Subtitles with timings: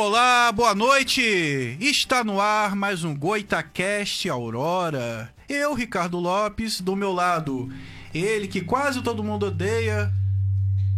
[0.00, 1.20] Olá, boa noite!
[1.80, 5.34] Está no ar mais um Goitacast Aurora.
[5.48, 7.68] Eu, Ricardo Lopes, do meu lado,
[8.14, 10.12] ele que quase todo mundo odeia,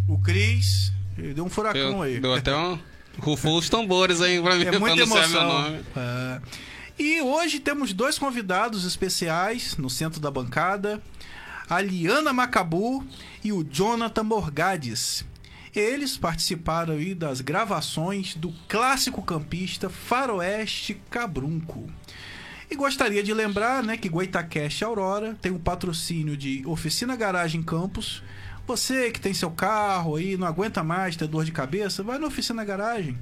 [0.06, 0.93] o Cris.
[1.16, 2.21] Ele deu um furacão Deu, aí.
[2.21, 2.78] deu até um.
[3.19, 5.78] Rufou os tambores aí pra mim, É muita emoção.
[5.97, 6.41] É.
[6.99, 11.00] E hoje temos dois convidados especiais no centro da bancada:
[11.71, 13.03] a Liana Macabu
[13.43, 15.25] e o Jonathan Morgades.
[15.75, 21.89] Eles participaram aí das gravações do clássico campista Faroeste Cabrunco.
[22.71, 28.23] E gostaria de lembrar né, que Goitacast Aurora tem o patrocínio de Oficina Garagem Campos.
[28.67, 32.29] Você que tem seu carro aí, não aguenta mais ter dor de cabeça, vai na
[32.29, 33.19] Oficina Garagem.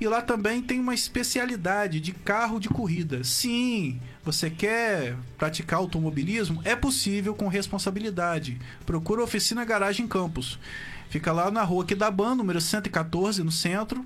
[0.00, 3.22] E lá também tem uma especialidade de carro de corrida.
[3.22, 6.60] Sim, você quer praticar automobilismo?
[6.64, 8.58] É possível com responsabilidade.
[8.84, 10.58] Procura Oficina Garagem Campos.
[11.08, 14.04] Fica lá na rua Quidaban, número 114, no centro.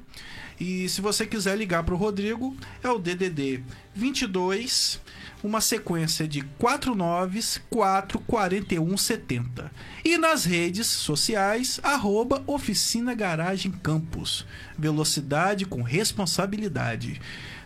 [0.61, 3.65] E se você quiser ligar para o Rodrigo, é o DDD
[3.95, 5.01] 22,
[5.43, 9.73] uma sequência de 4 noves, 4 41 70.
[10.05, 14.47] E nas redes sociais, arroba Oficina Garagem Campos.
[14.79, 17.21] Velocidade com responsabilidade.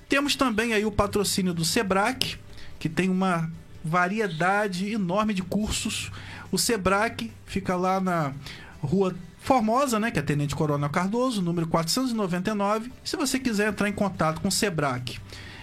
[0.09, 2.39] Temos também aí o patrocínio do Sebrac,
[2.79, 3.51] que tem uma
[3.85, 6.11] variedade enorme de cursos.
[6.51, 8.33] O Sebrac fica lá na
[8.87, 12.91] Rua Formosa, né, que é Tenente Coronel Cardoso, número 499.
[13.05, 15.21] Se você quiser entrar em contato com o Sebrac,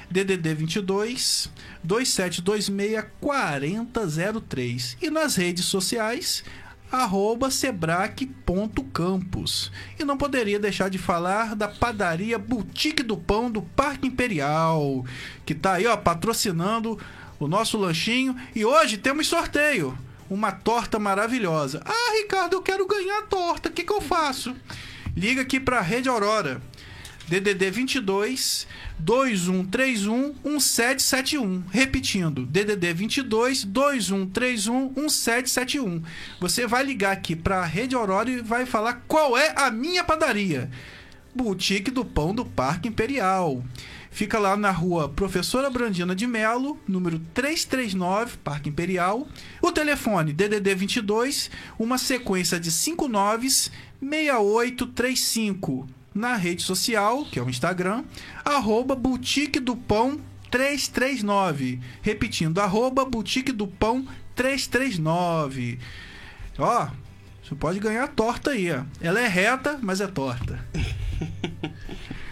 [0.10, 1.52] DDD 22
[1.84, 4.98] 2726 4003.
[5.02, 6.46] E nas redes sociais,
[6.92, 9.72] arroba sebrac.campus.
[10.00, 15.04] E não poderia deixar de falar da padaria Boutique do Pão do Parque Imperial,
[15.46, 17.00] que tá aí, ó, patrocinando
[17.40, 18.36] o nosso lanchinho.
[18.56, 19.98] E hoje temos sorteio.
[20.30, 21.82] Uma torta maravilhosa.
[21.86, 23.70] Ah, Ricardo, eu quero ganhar a torta.
[23.70, 24.56] O que, que eu faço?
[25.16, 26.62] Liga aqui para a Rede Aurora.
[27.28, 28.68] DDD 22
[29.00, 31.64] 2131 1771.
[31.72, 36.04] Repetindo, DDD 22 2131 1771.
[36.40, 40.04] Você vai ligar aqui para a Rede Aurora e vai falar qual é a minha
[40.04, 40.70] padaria.
[41.34, 43.64] Boutique do Pão do Parque Imperial.
[44.14, 49.28] Fica lá na rua Professora Brandina de Melo, número 339, Parque Imperial.
[49.60, 51.50] O telefone DDD 22,
[51.80, 55.88] uma sequência de 5 noves 6835.
[56.14, 58.04] Na rede social, que é o Instagram,
[58.46, 60.22] arroba Boutique do Pão
[60.52, 61.80] 339.
[62.04, 65.80] Repetindo, arroba Boutique do Pão 339.
[66.60, 66.88] Ó,
[67.44, 68.84] você pode ganhar torta aí, ó.
[69.02, 70.64] Ela é reta, mas é torta.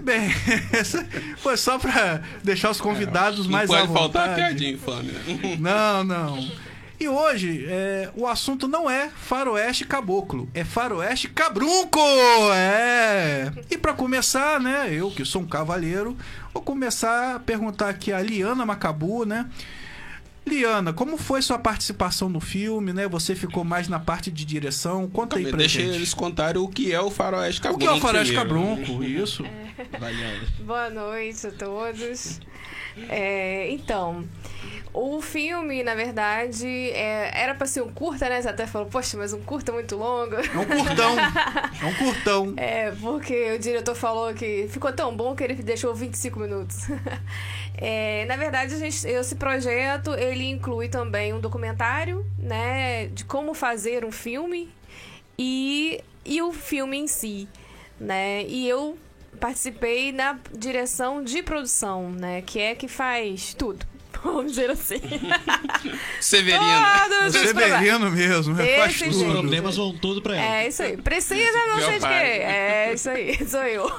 [0.04, 0.30] Bem,
[0.72, 1.06] essa
[1.38, 4.34] foi só pra deixar os convidados Não mais pode à faltar vontade.
[4.34, 5.56] piadinha infame, né?
[5.60, 6.50] Não, não.
[6.98, 11.98] E hoje, é, o assunto não é faroeste caboclo, é faroeste cabrunco!
[12.54, 13.50] É!
[13.70, 16.14] E pra começar, né, eu que sou um cavalheiro,
[16.52, 19.46] vou começar a perguntar aqui a Liana Macabu, né?
[20.50, 23.06] Liana, como foi sua participação no filme, né?
[23.08, 25.08] Você ficou mais na parte de direção.
[25.08, 25.94] Conta aí pra Deixa gente.
[25.94, 27.84] eles contarem o que é o faroeste O cabrunco.
[27.84, 29.04] que é o faroeste cabrunco?
[29.04, 29.44] Isso.
[30.60, 32.40] Boa noite a todos.
[33.08, 34.24] É, então,
[34.92, 38.42] o filme, na verdade, é, era pra ser um curta, né?
[38.42, 40.34] Você até falou, poxa, mas um curta muito longo.
[40.34, 41.16] É um curtão.
[41.80, 42.54] É um curtão.
[42.58, 46.88] É, porque o diretor falou que ficou tão bom que ele deixou 25 minutos.
[47.80, 53.54] É, na verdade, a gente, esse projeto ele inclui também um documentário, né, de como
[53.54, 54.68] fazer um filme
[55.38, 57.48] e, e o filme em si,
[57.98, 58.44] né?
[58.44, 58.98] E eu
[59.40, 63.86] participei na direção de produção, né, que é que faz tudo.
[64.22, 65.00] Vamos dizer assim.
[66.20, 67.08] Severina.
[67.08, 67.32] Todos.
[67.32, 68.88] Severino mesmo, né?
[68.88, 69.08] tudo.
[69.08, 70.56] Os problemas vão tudo pra ela.
[70.56, 70.96] É isso aí.
[70.98, 72.12] Precisa não sei de quê.
[72.12, 73.90] É isso aí, sou eu.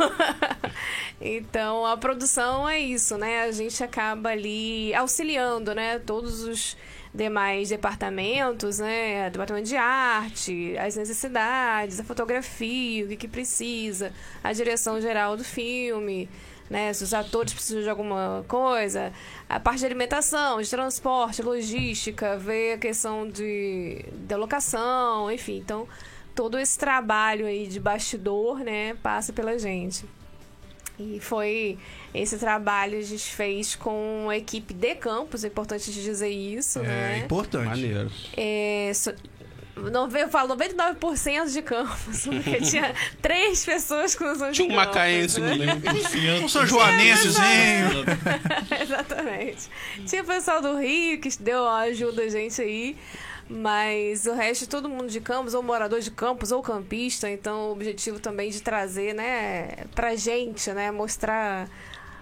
[1.22, 3.44] Então, a produção é isso, né?
[3.44, 6.00] A gente acaba ali auxiliando, né?
[6.00, 6.76] Todos os
[7.14, 9.30] demais departamentos, né?
[9.30, 14.12] Departamento de arte, as necessidades, a fotografia, o que, que precisa,
[14.44, 16.28] a direção geral do filme.
[16.70, 19.12] Né, se os atores precisam de alguma coisa,
[19.50, 25.58] a parte de alimentação, de transporte, logística, ver a questão de, da locação, enfim.
[25.58, 25.86] Então,
[26.34, 30.06] todo esse trabalho aí de bastidor, né, passa pela gente.
[31.16, 31.78] E foi
[32.14, 36.84] esse trabalho a gente fez com a equipe de campus, é importante dizer isso, É
[36.84, 37.22] né?
[37.26, 37.66] importante.
[37.70, 38.12] Maneiro.
[38.38, 39.14] É, so-
[39.92, 44.76] nove- eu falo 99% de campus, porque tinha três pessoas com noção de Tinha um
[44.76, 45.56] macaense né?
[46.44, 48.06] Um São Joanensezinho.
[48.82, 49.70] Exatamente.
[50.06, 52.96] Tinha o pessoal do Rio que deu ajuda a gente aí.
[53.52, 57.30] Mas o resto, todo mundo de campos, ou morador de campos, ou campista.
[57.30, 61.70] Então, o objetivo também de trazer, né, pra gente, né, mostrar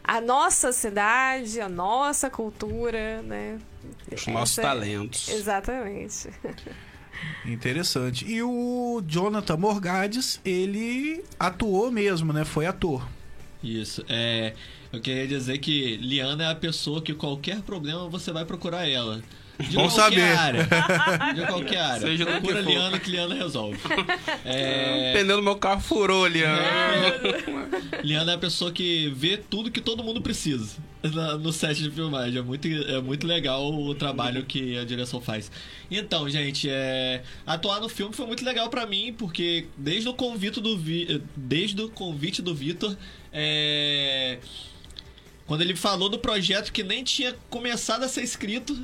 [0.04, 3.60] a nossa cidade, a nossa cultura, né?
[4.12, 5.30] Os nossos Essa- talentos.
[5.30, 6.30] Exatamente.
[7.46, 8.26] Interessante.
[8.26, 12.46] E o Jonathan Morgades, ele atuou mesmo, né?
[12.46, 13.08] Foi ator.
[13.64, 14.04] Isso.
[14.08, 14.54] É,
[14.92, 19.22] eu queria dizer que Liana é a pessoa que qualquer problema você vai procurar ela.
[19.60, 20.22] De Bom qualquer saber.
[20.38, 20.68] área.
[21.36, 22.00] De qualquer área.
[22.08, 22.70] Seja do que Procura for.
[22.72, 23.78] Liana que Liana resolve.
[24.46, 26.42] É, O pneu do meu carro furou ali.
[26.44, 28.02] ó.
[28.04, 30.78] Liana é a pessoa que vê tudo que todo mundo precisa
[31.42, 32.40] no set de filmagem.
[32.40, 35.52] É muito, é muito legal o trabalho que a direção faz.
[35.92, 40.60] Então, gente, é, atuar no filme foi muito legal pra mim, porque desde o convite
[40.62, 42.96] do, Vi- desde o convite do Vitor,
[43.34, 44.40] é,
[45.46, 48.78] quando ele falou do projeto que nem tinha começado a ser escrito,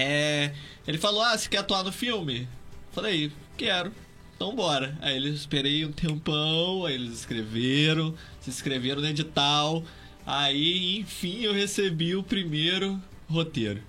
[0.00, 0.54] é,
[0.86, 2.48] ele falou: Ah, você quer atuar no filme?
[2.92, 3.92] Falei: Quero.
[4.36, 4.96] Então bora.
[5.00, 9.82] Aí eles esperei um tempão, aí eles escreveram, se inscreveram no edital.
[10.26, 13.80] Aí, enfim, eu recebi o primeiro roteiro.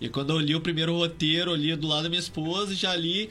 [0.00, 2.76] E quando eu li o primeiro roteiro, eu li do lado da minha esposa e
[2.76, 3.30] já li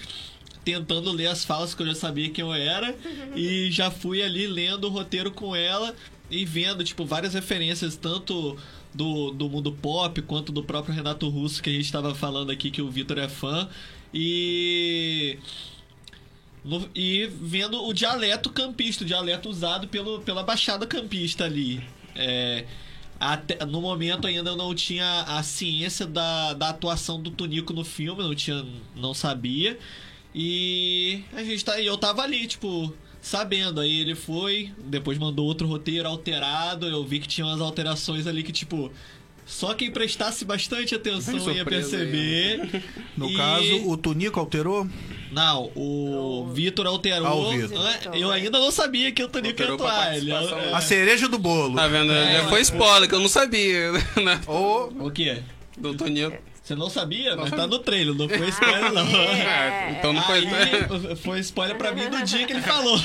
[0.63, 2.95] tentando ler as falas que eu já sabia quem eu era
[3.35, 5.95] e já fui ali lendo o roteiro com ela
[6.31, 8.57] e vendo tipo várias referências tanto
[8.95, 12.71] do, do mundo pop quanto do próprio Renato Russo que a gente estava falando aqui
[12.71, 13.67] que o Vitor é fã
[14.13, 15.37] e
[16.63, 21.83] no- e vendo o dialeto campista, o dialeto usado pelo, pela Baixada Campista ali.
[22.15, 22.65] É,
[23.19, 27.83] até- no momento ainda eu não tinha a ciência da, da atuação do Tunico no
[27.83, 29.77] filme, não tinha, não sabia.
[30.33, 32.93] E a gente tá, eu tava ali, tipo,
[33.25, 33.81] sabendo.
[33.81, 36.87] Aí ele foi, depois mandou outro roteiro alterado.
[36.87, 38.91] Eu vi que tinha umas alterações ali que, tipo,
[39.45, 42.83] só quem prestasse bastante atenção ia surpresa aí, perceber.
[43.17, 44.87] No E- caso, o Tunico alterou.
[45.31, 47.27] Não, o Vitor alterou.
[47.27, 47.79] Ah, o Vitor.
[47.81, 50.15] Ah, Eu ainda não sabia que o Tonico ia atuar.
[50.17, 51.75] Ele, é- A cereja do bolo.
[51.75, 52.11] Tá vendo?
[52.11, 53.91] É, Já foi spoiler, que eu não sabia.
[54.23, 54.39] né?
[54.47, 55.41] Ou O quê?
[55.77, 56.33] Do Toninho.
[56.65, 57.35] Você não sabia?
[57.35, 59.05] Mas Não tá no trailer, não foi spoiler, não.
[59.05, 60.47] É, então não foi.
[60.47, 62.97] Aí, foi spoiler pra mim do dia que ele falou.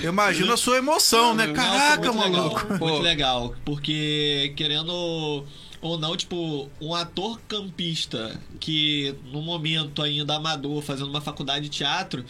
[0.00, 1.48] imagina a sua emoção, né?
[1.48, 2.60] Caraca, foi muito maluco.
[2.60, 3.54] Legal, muito legal.
[3.64, 5.44] Porque, querendo
[5.80, 11.76] ou não, tipo, um ator campista que no momento ainda amador, fazendo uma faculdade de
[11.76, 12.24] teatro,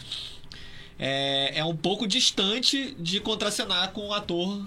[0.97, 4.65] é, é um pouco distante de contracenar com um ator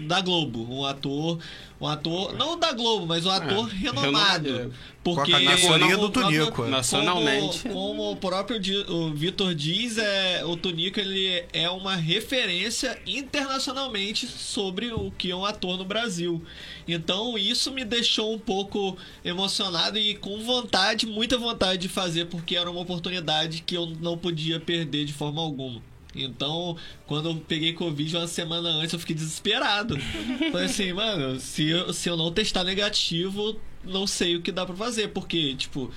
[0.00, 0.66] da Globo.
[0.70, 1.38] Um ator.
[1.80, 2.32] Um ator.
[2.34, 4.48] Não da Globo, mas um ator renomado.
[4.48, 4.74] renomado.
[5.02, 6.68] Porque Com a categoria do como Tunico, é.
[6.68, 7.60] Nacionalmente.
[7.60, 14.26] Como, como o próprio o Vitor diz, é, o Tunico ele é uma referência internacionalmente
[14.26, 16.42] sobre o que é um ator no Brasil.
[16.88, 22.56] Então isso me deixou um pouco emocionado e com vontade, muita vontade de fazer, porque
[22.56, 25.82] era uma oportunidade que eu não podia perder de forma alguma.
[26.14, 29.98] Então, quando eu peguei Covid uma semana antes, eu fiquei desesperado.
[30.52, 34.64] Falei assim, mano, se eu, se eu não testar negativo, não sei o que dá
[34.64, 35.08] pra fazer.
[35.08, 35.90] Porque, tipo,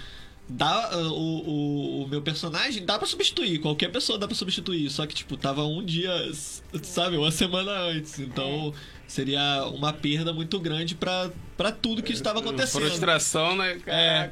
[0.49, 3.59] dá, uh, o, o, o meu personagem dá pra substituir.
[3.59, 4.89] Qualquer pessoa dá pra substituir.
[4.89, 6.11] Só que, tipo, tava um dia,
[6.81, 8.19] sabe, uma semana antes.
[8.19, 8.73] Então,
[9.07, 12.81] seria uma perda muito grande pra, pra tudo que estava acontecendo.
[12.81, 13.79] Frustração, né?
[13.85, 14.29] É.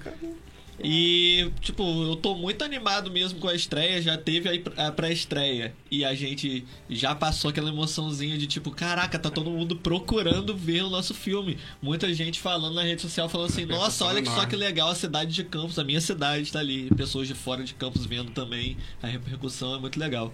[0.84, 4.01] E, tipo, eu tô muito animado mesmo com a estreia.
[4.01, 5.74] Já teve aí a pré-estreia.
[5.89, 10.84] E a gente já passou aquela emoçãozinha de tipo, caraca, tá todo mundo procurando ver
[10.84, 11.58] o nosso filme.
[11.82, 14.96] Muita gente falando na rede social, falando assim, nossa, olha que só que legal a
[14.96, 16.89] cidade de Campos, a minha cidade tá ali.
[16.96, 18.77] Pessoas de fora de Campos vendo também.
[19.01, 20.34] A repercussão é muito legal.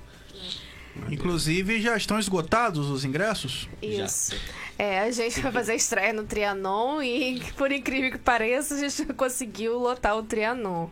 [1.09, 3.69] Inclusive, já estão esgotados os ingressos?
[3.81, 4.35] Isso.
[4.81, 8.79] É, a gente vai fazer a estreia no Trianon e, por incrível que pareça, a
[8.79, 10.87] gente conseguiu lotar o Trianon,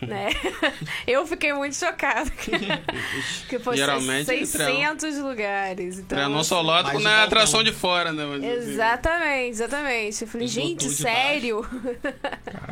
[0.00, 0.28] né?
[1.08, 2.30] Eu fiquei muito chocada.
[3.48, 5.98] que foi Geralmente, 600 lugares.
[5.98, 8.22] Então, Trianon só assim, lota quando é atração de fora, né?
[8.54, 10.22] Exatamente, exatamente.
[10.22, 11.66] Eu falei, Esgotou gente, sério?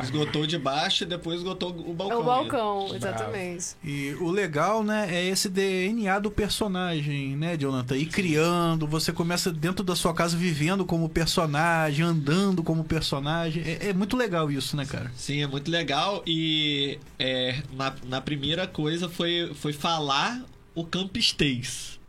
[0.01, 2.17] Esgotou de baixo e depois esgotou o É balcão.
[2.17, 2.25] o né?
[2.25, 3.65] balcão, exatamente.
[3.83, 7.97] E o legal, né, é esse DNA do personagem, né, Jonathan?
[7.97, 13.63] Ir criando, você começa dentro da sua casa vivendo como personagem, andando como personagem.
[13.63, 15.11] É, é muito legal isso, né, cara?
[15.15, 16.23] Sim, é muito legal.
[16.25, 20.43] E é, na, na primeira coisa foi, foi falar
[20.75, 21.99] o campistês.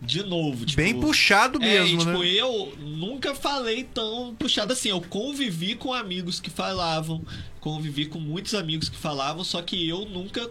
[0.00, 0.64] De novo.
[0.64, 2.28] Tipo, Bem puxado é, mesmo, e, tipo, né?
[2.28, 4.90] eu nunca falei tão puxado assim.
[4.90, 7.24] Eu convivi com amigos que falavam,
[7.60, 10.48] convivi com muitos amigos que falavam, só que eu nunca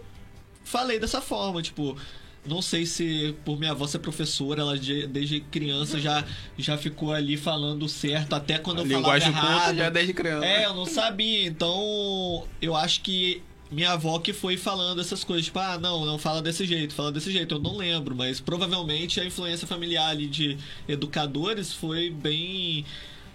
[0.64, 1.62] falei dessa forma.
[1.62, 1.96] Tipo,
[2.48, 6.24] não sei se por minha avó ser professora, ela de- desde criança já,
[6.56, 9.46] já ficou ali falando certo, até quando A eu falava linguagem errado.
[9.64, 10.46] culta já é desde criança.
[10.46, 11.46] É, eu não sabia.
[11.46, 16.18] Então, eu acho que minha avó que foi falando essas coisas, tipo, ah, não, não
[16.18, 17.56] fala desse jeito, fala desse jeito.
[17.56, 20.56] Eu não lembro, mas provavelmente a influência familiar ali de
[20.88, 22.84] educadores foi bem.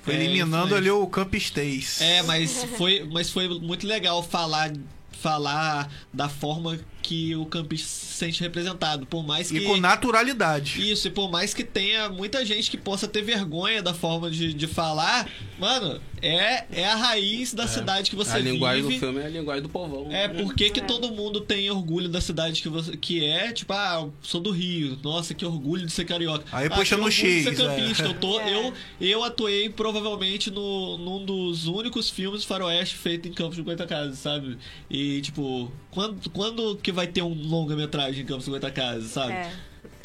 [0.04, 2.02] Foi é, eliminando ali o Campistês.
[2.02, 4.72] É, mas foi, mas foi muito legal falar
[5.12, 10.92] falar da forma que o campista se sente representado, por mais que E com naturalidade.
[10.92, 14.54] isso, e por mais que tenha muita gente que possa ter vergonha da forma de,
[14.54, 15.30] de falar,
[15.60, 18.94] mano, é, é a raiz da cidade que você a linguagem vive.
[18.96, 20.08] do filme é a linguagem do povão.
[20.12, 23.52] É, por que, que todo mundo tem orgulho da cidade que você que é?
[23.52, 25.00] Tipo, ah, eu sou do Rio.
[25.04, 26.46] Nossa, que orgulho de ser carioca.
[26.52, 28.04] Aí ah, puxa no X, ser campista.
[28.04, 28.08] é.
[28.08, 28.54] Eu, tô, É.
[28.54, 34.20] eu, eu atuei provavelmente no, num dos únicos filmes faroeste feito em Campos de Goitacazes,
[34.20, 34.58] sabe?
[34.90, 39.34] E, tipo, quando, quando que vai ter um longa-metragem em Campos de Goitacazes, sabe?
[39.34, 39.52] É.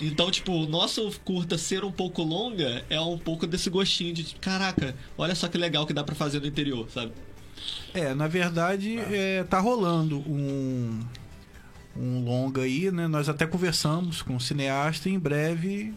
[0.01, 4.35] Então, tipo, o nosso curta ser um pouco longa é um pouco desse gostinho de,
[4.37, 7.13] caraca, olha só que legal que dá pra fazer no interior, sabe?
[7.95, 11.01] É, na verdade, é, tá rolando um,
[11.97, 13.07] um longa aí, né?
[13.07, 15.95] Nós até conversamos com o cineasta e em breve.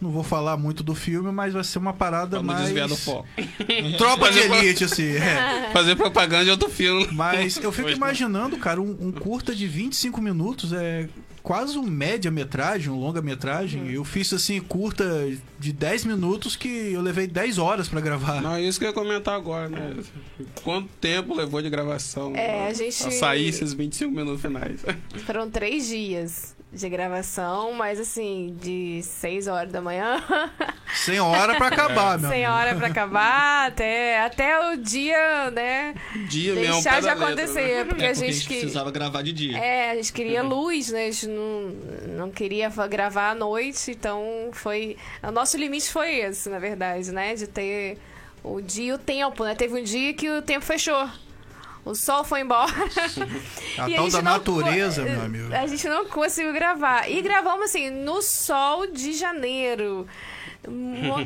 [0.00, 2.64] Não vou falar muito do filme, mas vai ser uma parada Vamos mais.
[2.66, 3.26] desviar do foco.
[3.96, 5.16] Tropa de pra- elite, assim.
[5.16, 5.70] é.
[5.72, 7.08] Fazer propaganda de outro filme.
[7.12, 8.06] Mas eu fico Pois não.
[8.06, 11.08] imaginando, cara, um, um curta de 25 minutos é
[11.42, 13.88] quase um média-metragem, um longa-metragem.
[13.90, 15.04] Eu fiz assim, curta
[15.58, 18.42] de 10 minutos que eu levei 10 horas pra gravar.
[18.42, 19.94] Não, é isso que eu ia comentar agora, né?
[20.64, 22.34] Quanto tempo levou de gravação?
[22.34, 24.80] É, a gente- Pra sair esses 25 minutos finais.
[25.24, 30.22] Foram três dias de gravação, mas assim, de 6 horas da manhã,
[30.94, 32.58] Sem hora pra acabar, meu sem amigo.
[32.60, 35.94] hora pra acabar, até, até o dia, né?
[36.28, 37.84] Dia mesmo, Deixar pé de da letra, acontecer, né?
[37.84, 38.54] porque é a porque gente que.
[38.60, 39.58] precisava gravar de dia.
[39.58, 40.48] É, a gente queria Uhum.
[40.48, 41.06] luz, né?
[41.06, 41.60] A gente não,
[42.16, 44.96] não queria gravar à noite, então foi.
[45.22, 47.34] O nosso limite foi esse, na verdade, né?
[47.34, 47.98] De ter
[48.44, 49.54] o dia e o tempo, né?
[49.54, 51.08] Teve um dia que o tempo fechou.
[51.86, 52.66] O sol foi embora.
[53.78, 55.54] A E tal gente da não natureza, co- meu amigo.
[55.54, 57.08] A gente não conseguiu gravar.
[57.08, 60.06] E gravamos assim, no sol de janeiro.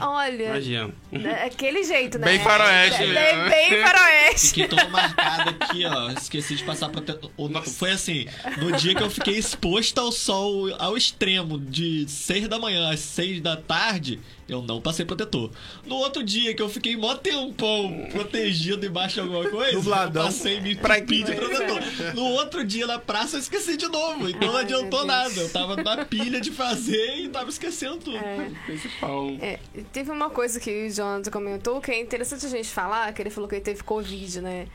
[0.01, 0.45] Olha.
[0.49, 0.91] Imagina.
[1.11, 2.27] Daquele jeito, né?
[2.27, 3.49] Bem faroeste É.
[3.49, 4.49] Bem faroeste.
[4.49, 6.11] Fiquei todo marcado aqui, ó.
[6.11, 7.31] Esqueci de passar protetor.
[7.79, 8.27] Foi assim,
[8.59, 13.01] no dia que eu fiquei exposto ao sol ao extremo, de 6 da manhã às
[13.01, 15.51] 6 da tarde, eu não passei protetor.
[15.87, 20.23] No outro dia que eu fiquei mó tempão protegido embaixo de alguma coisa, Dubladão.
[20.23, 21.33] eu passei me Pra de quê?
[21.33, 21.81] protetor.
[22.15, 25.41] No outro dia na praça eu esqueci de novo, então não adiantou nada.
[25.41, 28.19] Eu tava na pilha de fazer e tava esquecendo tudo.
[28.67, 29.29] Principal.
[29.41, 29.59] É,
[29.93, 33.31] teve uma coisa que o Jonathan comentou que é interessante a gente falar, que ele
[33.31, 34.67] falou que ele teve Covid, né?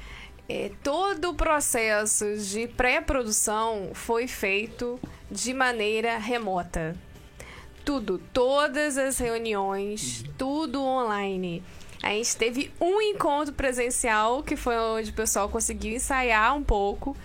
[0.48, 5.00] É, todo o processo de pré-produção foi feito
[5.32, 6.96] de maneira remota.
[7.86, 11.63] Tudo, todas as reuniões, tudo online.
[12.01, 17.15] A gente teve um encontro presencial, que foi onde o pessoal conseguiu ensaiar um pouco.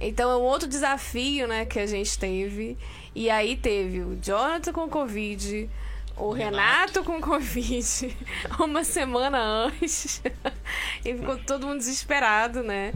[0.00, 2.76] Então é um outro desafio, né, que a gente teve.
[3.14, 5.70] E aí teve o Jonathan com Covid,
[6.16, 8.16] o Renato, com Covid,
[8.58, 10.20] uma semana antes.
[11.04, 12.92] e ficou todo mundo desesperado, né?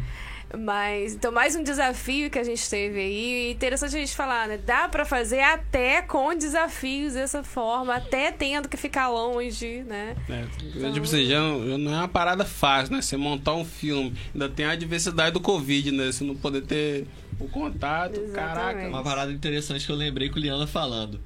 [0.56, 3.48] Mas, então, mais um desafio que a gente teve aí.
[3.48, 4.56] E interessante a gente falar, né?
[4.56, 10.16] Dá pra fazer até com desafios dessa forma, até tendo que ficar longe, né?
[10.28, 13.02] É, tipo assim, já não, já não é uma parada fácil, né?
[13.02, 16.06] Você montar um filme, ainda tem a diversidade do Covid, né?
[16.12, 17.06] Você não poder ter
[17.40, 18.34] o contato, Exatamente.
[18.34, 18.88] caraca.
[18.88, 21.20] Uma parada interessante que eu lembrei com o Liana falando.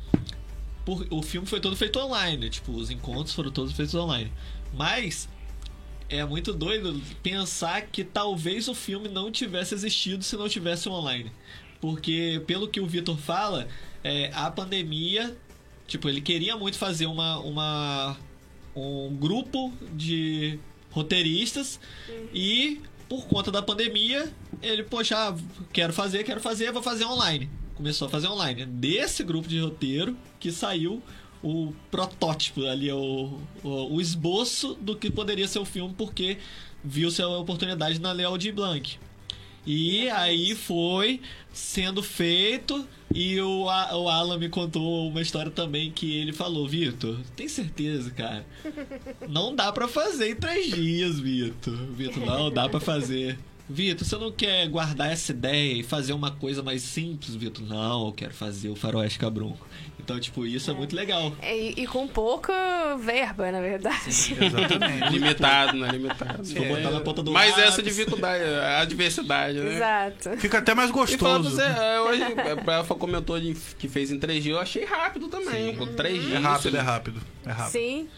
[0.85, 4.33] Por- o filme foi todo feito online, tipo, os encontros foram todos feitos online.
[4.73, 5.29] Mas
[6.11, 11.31] é muito doido pensar que talvez o filme não tivesse existido se não tivesse online.
[11.81, 13.69] Porque, pelo que o Vitor fala,
[14.05, 15.35] é, a pandemia,
[15.87, 18.17] tipo, ele queria muito fazer uma, uma
[18.75, 20.59] um grupo de
[20.91, 21.81] roteiristas
[22.35, 25.35] e por conta da pandemia, ele, poxa,
[25.73, 27.49] quero fazer, quero fazer, vou fazer online.
[27.75, 28.67] Começou a fazer online.
[28.67, 31.03] Desse grupo de roteiro que saiu
[31.43, 36.39] o protótipo ali, o, o, o esboço do que poderia ser o filme, porque
[36.85, 38.99] viu-se a oportunidade na Leo de Blanc.
[39.67, 41.21] E aí foi
[41.53, 47.19] sendo feito e o, o Alan me contou uma história também que ele falou, Vitor,
[47.37, 48.47] tem certeza, cara?
[49.29, 51.77] Não dá pra fazer em três dias, Vitor.
[51.93, 53.39] Vitor, não dá pra fazer.
[53.71, 57.65] Vitor, você não quer guardar essa ideia e fazer uma coisa mais simples, Vitor?
[57.67, 59.67] Não, eu quero fazer o Faroeste Cabrunco.
[59.99, 61.33] Então, tipo, isso é muito legal.
[61.41, 62.53] É, E, e com pouca
[62.97, 64.09] verba, na verdade.
[64.11, 65.09] Exatamente.
[65.13, 65.89] Limitado, né?
[65.93, 66.45] Limitado.
[66.45, 67.65] Se for botar na ponta do Mas lápis.
[67.65, 69.75] essa dificuldade, a diversidade, né?
[69.77, 70.31] Exato.
[70.39, 71.51] Fica até mais E gostoso.
[71.51, 75.29] você, é, hoje, a Rafa comentou de, que fez em 3 dias, eu achei rápido
[75.29, 75.77] também.
[75.77, 76.35] Com 3 dias.
[76.35, 77.21] É rápido, é rápido.
[77.47, 77.71] É rápido.
[77.73, 78.09] Sim.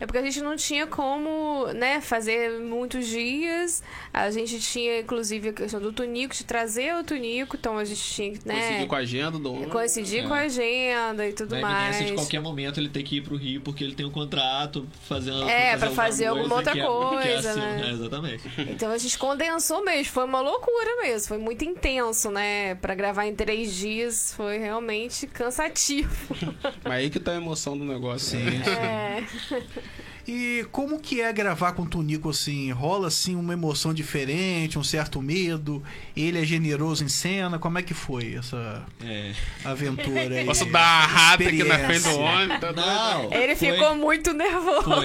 [0.00, 3.82] É porque a gente não tinha como, né, fazer muitos dias.
[4.12, 8.02] A gente tinha, inclusive, a questão do Tunico, de trazer o Tunico, então a gente
[8.02, 8.54] tinha que, né?
[8.54, 9.68] Coincidir com a agenda do homem.
[9.68, 10.28] Coincidir É.
[10.28, 11.96] com a agenda e tudo Na mais.
[11.96, 14.86] eminência de qualquer momento ele tem que ir pro Rio porque ele tem um contrato
[15.08, 15.48] fazendo.
[15.48, 17.90] É, pra fazer alguma outra que é- que é coisa, assim, né?
[17.92, 18.42] Exatamente.
[18.58, 22.74] Então a gente condensou mesmo, foi uma loucura mesmo, foi muito intenso, né?
[22.76, 26.34] Pra gravar em três dias foi realmente cansativo.
[26.82, 28.38] Mas aí que tá a emoção do negócio.
[28.38, 28.44] Sim.
[28.44, 28.64] né?
[29.50, 29.62] É.
[30.26, 32.70] E como que é gravar com o Tunico assim?
[32.72, 35.82] Rola assim uma emoção diferente, um certo medo?
[36.16, 37.58] Ele é generoso em cena?
[37.58, 39.32] Como é que foi essa É.
[39.62, 40.46] aventura aí?
[40.46, 42.58] Posso dar uma rata aqui na frente do homem?
[42.58, 42.72] Tá?
[42.72, 43.32] Não.
[43.34, 44.82] Ele foi- ficou muito nervoso.
[44.82, 45.04] Foi.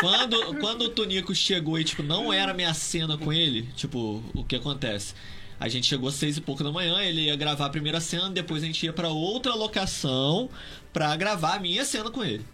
[0.00, 4.42] Quando, quando o Tonico chegou e, tipo, não era minha cena com ele, tipo, o
[4.42, 5.12] que acontece?
[5.60, 8.30] A gente chegou às seis e pouco da manhã, ele ia gravar a primeira cena,
[8.30, 10.48] depois a gente ia pra outra locação
[10.92, 12.44] pra gravar a minha cena com ele.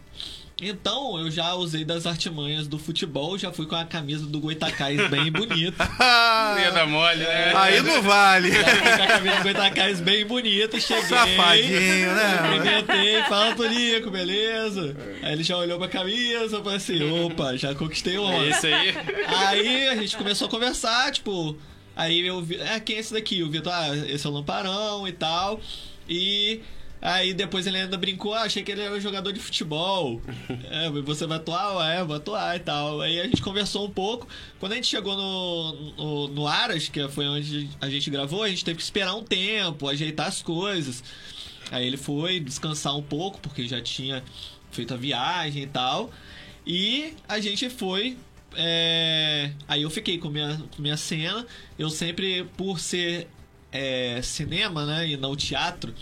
[0.64, 5.08] Então, eu já usei das artimanhas do futebol, já fui com a camisa do Goitacás
[5.10, 5.82] bem bonita.
[5.98, 7.52] Ah, dar mole, né?
[7.56, 8.52] aí não vale.
[8.52, 11.02] Já fui com a camisa do Goitacás bem bonita, cheguei.
[11.02, 12.38] Safadinho, né?
[12.52, 14.96] Cumprimentei, fala Tonico, beleza?
[15.22, 18.50] Aí ele já olhou pra camisa, eu falei assim, opa, já conquistei o É homem.
[18.50, 18.94] isso aí.
[19.26, 21.56] Aí a gente começou a conversar, tipo.
[21.96, 22.60] Aí eu vi.
[22.62, 23.42] Ah, quem é esse daqui?
[23.42, 25.60] O Vitor, ah, esse é o Lamparão e tal.
[26.08, 26.60] E.
[27.02, 30.22] Aí depois ele ainda brincou, ah, achei que ele era um jogador de futebol.
[30.70, 31.82] É, você vai atuar?
[31.82, 33.00] Ah, É, vou atuar e tal.
[33.00, 34.28] Aí a gente conversou um pouco.
[34.60, 38.48] Quando a gente chegou no, no, no Aras, que foi onde a gente gravou, a
[38.48, 41.02] gente teve que esperar um tempo, ajeitar as coisas.
[41.72, 44.22] Aí ele foi descansar um pouco, porque já tinha
[44.70, 46.10] feito a viagem e tal.
[46.64, 48.16] E a gente foi.
[48.54, 51.44] é, Aí eu fiquei com minha, com minha cena.
[51.78, 53.26] Eu sempre, por ser
[53.72, 55.08] é, cinema, né?
[55.08, 55.92] E não teatro,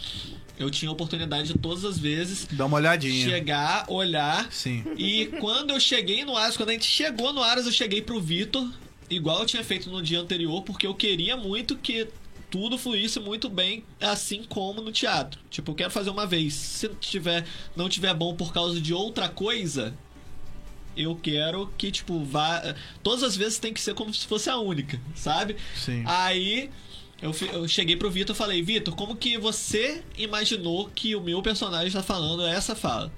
[0.61, 3.27] eu tinha a oportunidade de todas as vezes Dá uma olhadinha.
[3.27, 4.53] chegar, olhar.
[4.53, 4.85] Sim.
[4.97, 8.21] E quando eu cheguei no Aras, quando a gente chegou no Aras, eu cheguei pro
[8.21, 8.71] Vitor,
[9.09, 12.07] igual eu tinha feito no dia anterior, porque eu queria muito que
[12.51, 15.41] tudo fluísse muito bem, assim como no teatro.
[15.49, 16.53] Tipo, eu quero fazer uma vez.
[16.53, 19.95] Se tiver, não tiver bom por causa de outra coisa,
[20.95, 22.75] eu quero que, tipo, vá.
[23.03, 25.57] Todas as vezes tem que ser como se fosse a única, sabe?
[25.75, 26.03] Sim.
[26.07, 26.69] Aí
[27.23, 31.43] eu, eu cheguei pro Vitor e falei, Vitor, como que você imaginou que o meu
[31.43, 33.13] personagem está falando essa fala?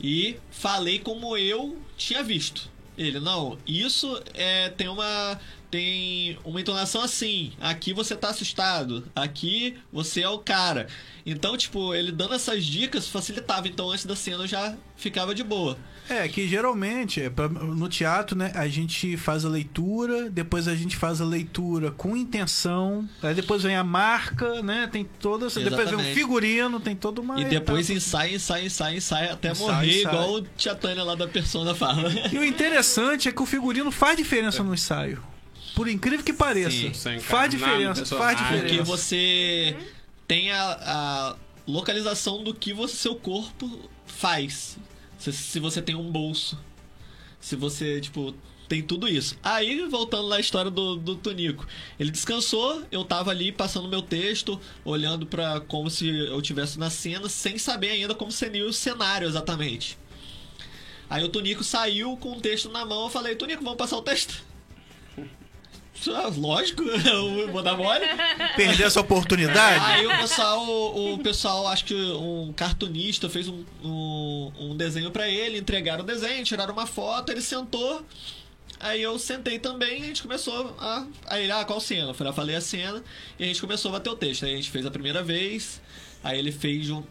[0.00, 2.70] E falei como eu tinha visto.
[2.96, 5.40] Ele, não, isso é, tem uma.
[5.70, 7.52] Tem uma entonação assim.
[7.60, 9.04] Aqui você tá assustado.
[9.14, 10.88] Aqui você é o cara.
[11.24, 13.68] Então, tipo, ele dando essas dicas facilitava.
[13.68, 15.78] Então, antes da cena eu já ficava de boa.
[16.08, 20.96] É, que geralmente, é, no teatro, né, a gente faz a leitura, depois a gente
[20.96, 25.88] faz a leitura com intenção, aí depois vem a marca, né, tem toda essa, depois
[25.88, 27.96] vem o figurino, tem toda uma E depois etapa.
[27.96, 30.02] ensaia, ensaia, ensaia, ensaia até Ensaia, morrer, ensaia.
[30.02, 32.10] igual o Tia Tânia lá da Persona fala.
[32.32, 35.22] E o interessante é que o figurino faz diferença no ensaio.
[35.74, 36.92] Por incrível que pareça.
[36.92, 38.66] Sim, faz diferença, faz diferença.
[38.66, 39.76] Porque você
[40.26, 44.78] tem a, a localização do que você, seu corpo faz.
[45.18, 46.58] Se, se você tem um bolso.
[47.40, 48.34] Se você, tipo,
[48.70, 49.36] tem tudo isso.
[49.42, 51.66] Aí, voltando na história do, do Tonico.
[51.98, 56.88] Ele descansou, eu tava ali passando meu texto, olhando pra como se eu tivesse na
[56.88, 59.98] cena, sem saber ainda como seria o cenário exatamente.
[61.08, 64.02] Aí o Tonico saiu com o texto na mão, eu falei, Tonico, vamos passar o
[64.02, 64.40] texto?
[66.08, 68.06] Ah, Lógico, eu vou dar mole.
[68.56, 69.84] Perder essa oportunidade?
[69.84, 70.64] Aí o pessoal,
[70.96, 76.06] o, pessoal, acho que um cartunista fez um, um, um desenho pra ele, entregaram o
[76.06, 78.04] desenho, tiraram uma foto, ele sentou.
[78.78, 81.06] Aí eu sentei também e a gente começou a.
[81.26, 82.08] Aí ele, ah, qual cena?
[82.10, 83.04] Eu falei, ah, falei a cena
[83.38, 84.46] e a gente começou a bater o texto.
[84.46, 85.82] Aí a gente fez a primeira vez,
[86.24, 87.02] aí ele fez um.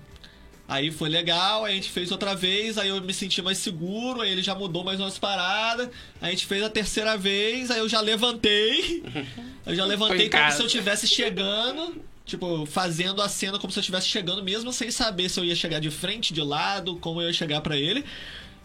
[0.70, 4.22] Aí foi legal, aí a gente fez outra vez, aí eu me senti mais seguro,
[4.22, 5.90] aí ele já mudou mais umas paradas.
[6.22, 9.04] Aí a gente fez a terceira vez, aí eu já levantei.
[9.66, 12.02] Eu já levantei como se eu estivesse chegando.
[12.26, 15.56] Tipo, fazendo a cena como se eu estivesse chegando, mesmo sem saber se eu ia
[15.56, 18.04] chegar de frente, de lado, como eu ia chegar pra ele.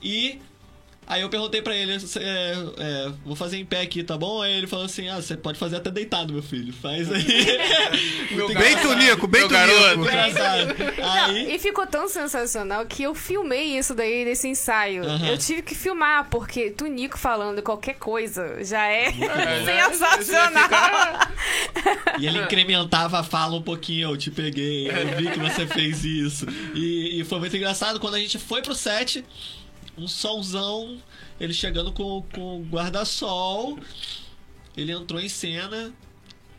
[0.03, 0.39] E
[1.07, 4.43] aí eu perguntei pra ele, "Cê, é, é, vou fazer em pé aqui, tá bom?
[4.43, 6.73] Aí ele falou assim, ah, você pode fazer até deitado, meu filho.
[6.73, 7.25] Faz aí.
[8.33, 8.77] Meu Bem.
[8.77, 9.43] Tunico, bem.
[9.43, 10.09] Tunico.
[11.03, 11.55] Aí...
[11.55, 15.05] E ficou tão sensacional que eu filmei isso daí nesse ensaio.
[15.05, 15.27] Aham.
[15.27, 21.29] Eu tive que filmar, porque Tunico falando qualquer coisa já é, É, sensacional.
[22.19, 26.05] E ele incrementava a fala um pouquinho, eu te peguei, eu vi que você fez
[26.05, 26.47] isso.
[26.75, 29.25] E, e foi muito engraçado quando a gente foi pro set,
[29.97, 30.99] um solzão,
[31.39, 33.79] ele chegando com, com o guarda-sol,
[34.77, 35.93] ele entrou em cena,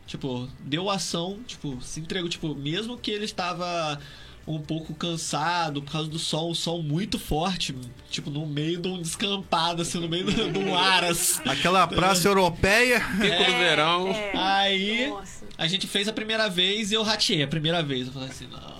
[0.07, 3.99] tipo, deu ação, tipo, se entregou, tipo, mesmo que ele estava
[4.47, 7.75] um pouco cansado por causa do sol, um sol muito forte,
[8.09, 11.41] tipo, no meio de um descampado, assim, no meio do, do Aras.
[11.45, 12.99] Aquela praça europeia.
[12.99, 14.07] Pico do verão.
[14.09, 14.31] É.
[14.35, 15.45] Aí Nossa.
[15.57, 18.07] a gente fez a primeira vez e eu rateei a primeira vez.
[18.07, 18.75] Eu falei assim, não.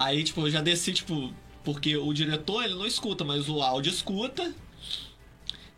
[0.00, 1.32] Aí, tipo, eu já desci, tipo,
[1.64, 4.52] porque o diretor ele não escuta, mas o áudio escuta.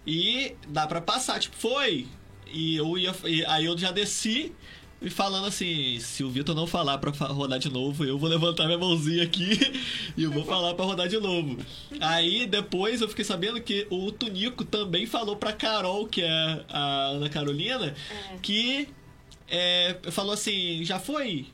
[0.06, 2.06] E dá pra passar, tipo, foi.
[2.52, 3.14] E eu ia.
[3.24, 4.52] e aí eu já desci
[5.00, 8.28] e falando assim, se o Vitor não falar pra fa- rodar de novo, eu vou
[8.28, 9.58] levantar minha mãozinha aqui
[10.16, 11.58] e eu vou falar pra rodar de novo.
[12.00, 17.06] Aí depois eu fiquei sabendo que o Tunico também falou pra Carol, que é a
[17.08, 17.94] Ana Carolina,
[18.42, 18.88] que
[19.48, 21.46] é, falou assim, já foi?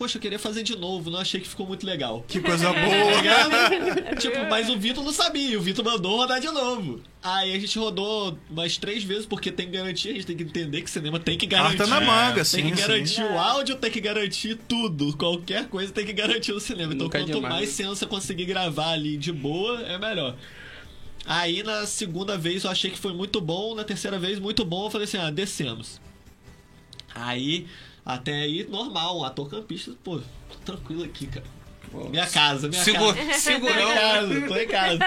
[0.00, 2.24] Poxa, eu queria fazer de novo, não achei que ficou muito legal.
[2.26, 2.80] Que coisa boa.
[3.20, 4.16] ligado?
[4.18, 7.02] tipo, mas o Vitor não sabia, o Vitor mandou rodar de novo.
[7.22, 10.80] Aí a gente rodou umas três vezes, porque tem garantia, a gente tem que entender
[10.80, 11.76] que cinema tem que garantir.
[11.76, 12.80] Carta na manga, Tem sim, que sim.
[12.80, 15.14] garantir o áudio, tem que garantir tudo.
[15.18, 16.94] Qualquer coisa tem que garantir no cinema.
[16.94, 17.54] Então, Nunca é quanto demais.
[17.54, 20.34] mais cena você conseguir gravar ali de boa, é melhor.
[21.26, 23.74] Aí, na segunda vez, eu achei que foi muito bom.
[23.74, 24.86] Na terceira vez, muito bom.
[24.86, 26.00] Eu falei assim, ah, descemos.
[27.14, 27.66] Aí,
[28.04, 29.18] até aí, normal.
[29.20, 31.46] Um ator campista, pô, tô tranquilo aqui, cara.
[32.10, 33.58] Minha casa, minha Segura- casa.
[33.58, 34.98] Tô em casa, tô em casa.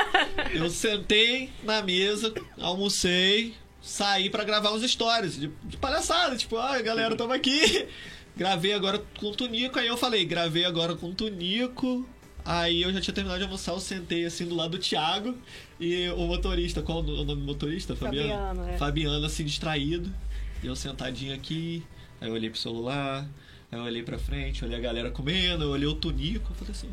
[0.53, 6.35] Eu sentei na mesa, almocei, saí pra gravar uns stories de, de palhaçada.
[6.35, 7.87] Tipo, ah, galera, tamo aqui.
[8.35, 9.79] Gravei agora com o Tunico.
[9.79, 12.05] Aí eu falei, gravei agora com o Tunico.
[12.43, 15.37] Aí eu já tinha terminado de almoçar, eu sentei assim do lado do Thiago.
[15.79, 17.95] E o motorista, qual o nome do motorista?
[17.95, 18.29] Fabiano?
[18.29, 18.77] Fabiano, é.
[18.77, 20.13] Fabiano, assim, distraído.
[20.61, 21.81] E eu sentadinho aqui.
[22.23, 23.27] Aí eu olhei pro celular.
[23.69, 26.51] Aí eu olhei pra frente, olhei a galera comendo, eu olhei o Tunico.
[26.51, 26.89] Eu falei assim.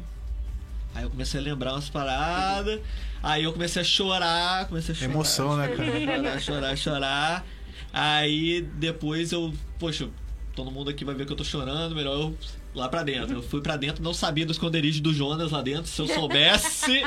[0.93, 2.81] Aí eu comecei a lembrar umas paradas.
[3.23, 5.13] Aí eu comecei a chorar, comecei a chorar.
[5.13, 6.01] Emoção, né, cara?
[6.01, 7.47] Chorar, chorar, chorar.
[7.93, 10.09] Aí depois eu, poxa,
[10.57, 12.37] todo mundo aqui vai ver que eu tô chorando, melhor eu
[12.75, 13.37] lá pra dentro.
[13.37, 15.87] Eu fui pra dentro, não sabia do esconderijo do Jonas lá dentro.
[15.87, 17.03] Se eu soubesse,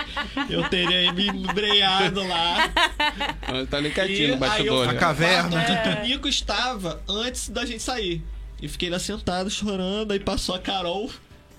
[0.49, 2.69] eu teria me embreado lá.
[3.69, 4.89] Tá ali quietinho no bastidor.
[4.89, 4.99] A né?
[4.99, 5.58] caverna.
[5.58, 8.21] onde o Tonico estava antes da gente sair.
[8.62, 11.12] E fiquei lá sentado, chorando, aí passou a Carol.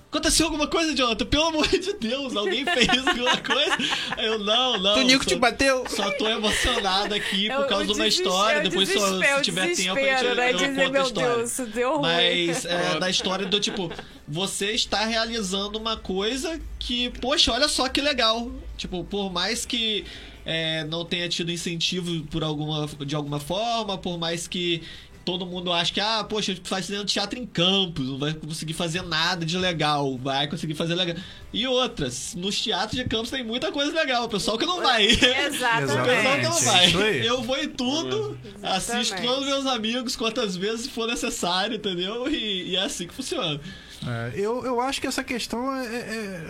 [0.09, 1.25] Aconteceu alguma coisa, Jonathan?
[1.25, 3.77] Pelo amor de Deus, alguém fez alguma coisa?
[4.15, 4.93] Aí eu, não, não.
[4.95, 5.83] Tonico só- te bateu.
[5.89, 8.59] Só tô emocionado aqui É por o- causa de uma história.
[8.61, 10.51] o Depois, só, se tiver tempo, a gente, né?
[10.53, 11.35] eu Dizer, conto a meu história.
[11.35, 12.01] Deus, deu ruim.
[12.03, 13.91] Mas é, da história do tipo,
[14.25, 18.49] você está realizando uma coisa que, poxa, olha só que legal.
[18.77, 20.05] Tipo, por mais que
[20.45, 24.81] é, não tenha tido incentivo por alguma, de alguma forma, por mais que
[25.25, 29.43] todo mundo ache que, ah, poxa, fazendo teatro em campos, não vai conseguir fazer nada
[29.45, 31.15] de legal, vai conseguir fazer legal.
[31.51, 35.07] E outras, nos teatros de campos tem muita coisa legal, o pessoal que não vai.
[35.15, 37.27] O pessoal que não Exatamente, vai.
[37.27, 39.27] Eu vou em tudo, assisto Exatamente.
[39.27, 42.29] todos os meus amigos quantas vezes for necessário, entendeu?
[42.29, 43.59] E, e é assim que funciona.
[44.07, 46.49] É, eu, eu acho que essa questão é, é-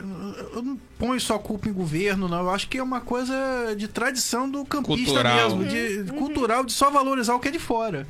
[0.54, 2.40] Eu não ponho só culpa em governo, não.
[2.40, 3.34] Eu acho que é uma coisa
[3.78, 5.56] de tradição do campista Cultural.
[5.56, 5.66] mesmo.
[5.66, 8.06] De, cultural, de só valorizar o que é de fora.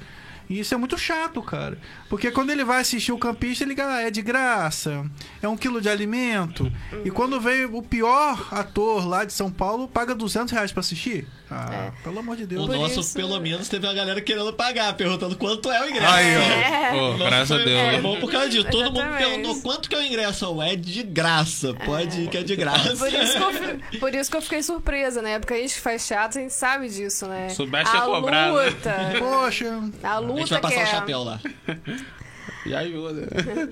[0.50, 1.78] E isso é muito chato, cara.
[2.10, 5.06] Porque quando ele vai assistir o campista, ele ah, é de graça,
[5.42, 6.72] é um quilo de alimento.
[7.04, 11.28] E quando vem o pior ator lá de São Paulo, paga 200 reais pra assistir?
[11.50, 12.64] Ah, pelo amor de Deus.
[12.64, 15.90] O Por nosso, isso- pelo menos, teve uma galera querendo pagar, perguntando quanto é o
[15.90, 16.14] ingresso.
[16.14, 16.76] Aí, ó.
[16.86, 17.18] É.
[17.18, 17.68] Graças a Deus.
[17.94, 18.02] Hein?
[18.02, 18.68] bom por causa disso.
[18.70, 20.62] Todo mundo perguntou quanto que é o ingresso.
[20.62, 21.74] É de graça.
[21.86, 22.96] Pode ir que é de graça.
[22.96, 25.40] Por isso, que eu, fi- por isso que eu fiquei surpresa, né?
[25.40, 27.50] Porque a gente que faz teatro, a gente sabe disso, né?
[27.50, 28.66] Soubesse a ia cobrar, né?
[28.66, 28.96] luta.
[29.20, 30.84] Poxa, A A gente vai passar é...
[30.84, 31.40] o chapéu lá.
[32.66, 33.28] Já ajuda.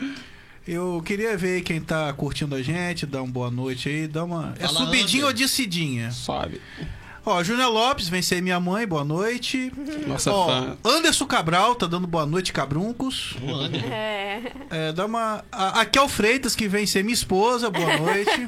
[0.67, 4.53] eu queria ver quem tá curtindo a gente, dar uma boa noite aí, dar uma.
[4.59, 5.27] É Fala, subidinha André.
[5.27, 6.11] ou descidinha?
[6.11, 6.61] Sobe.
[7.25, 9.71] Ó, Júnior Lopes, vem ser minha mãe, boa noite.
[10.05, 10.77] Nossa Ó, fã.
[10.83, 13.35] Anderson Cabral tá dando boa noite, cabruncos.
[13.41, 13.85] O Ander.
[13.85, 14.41] É.
[14.69, 15.43] É, dá uma.
[15.49, 18.45] A, a Kel Freitas, que vem ser minha esposa, boa noite.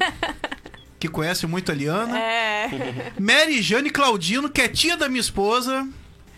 [0.98, 2.18] que conhece muito a Liana.
[2.18, 3.12] É.
[3.18, 5.88] Mary Jane Claudino, que é tia da minha esposa.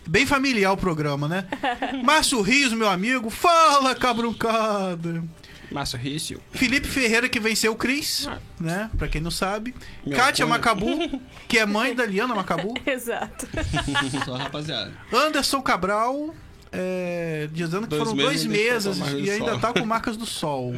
[0.09, 1.45] Bem familiar o programa, né?
[2.03, 3.29] Márcio Rios, meu amigo.
[3.29, 5.23] Fala, cabruncada.
[5.71, 6.41] Márcio Rício.
[6.51, 8.27] Felipe Ferreira, que venceu o Cris,
[8.59, 8.89] né?
[8.97, 9.75] Pra quem não sabe.
[10.03, 10.47] Meu Kátia.
[10.47, 12.73] Macabu, que é mãe da Liana Macabu.
[12.87, 13.47] Exato.
[14.25, 14.91] Só rapaziada.
[15.13, 16.33] Anderson Cabral,
[16.71, 19.59] é, dizendo que Dois foram meses dois meses e do ainda sol.
[19.59, 20.73] tá com marcas do sol.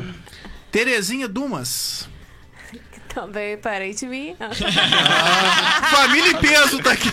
[0.70, 2.10] Terezinha Dumas.
[3.13, 4.36] Também parei de mim.
[5.89, 7.10] Família em peso tá aqui.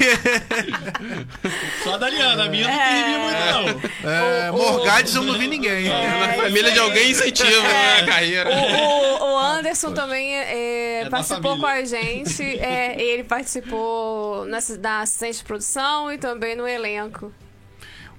[1.82, 2.44] Só a Daliana.
[2.44, 4.10] A minha não tem review muito, não.
[4.10, 5.88] É, O- o- Morgades eu não vi ninguém.
[5.88, 8.50] Na família de alguém incentiva né, a carreira.
[8.50, 12.42] O, o- o Anderson também é, É da participou com a gente.
[12.60, 17.32] É, ele participou na, na assistente de produção e também no elenco.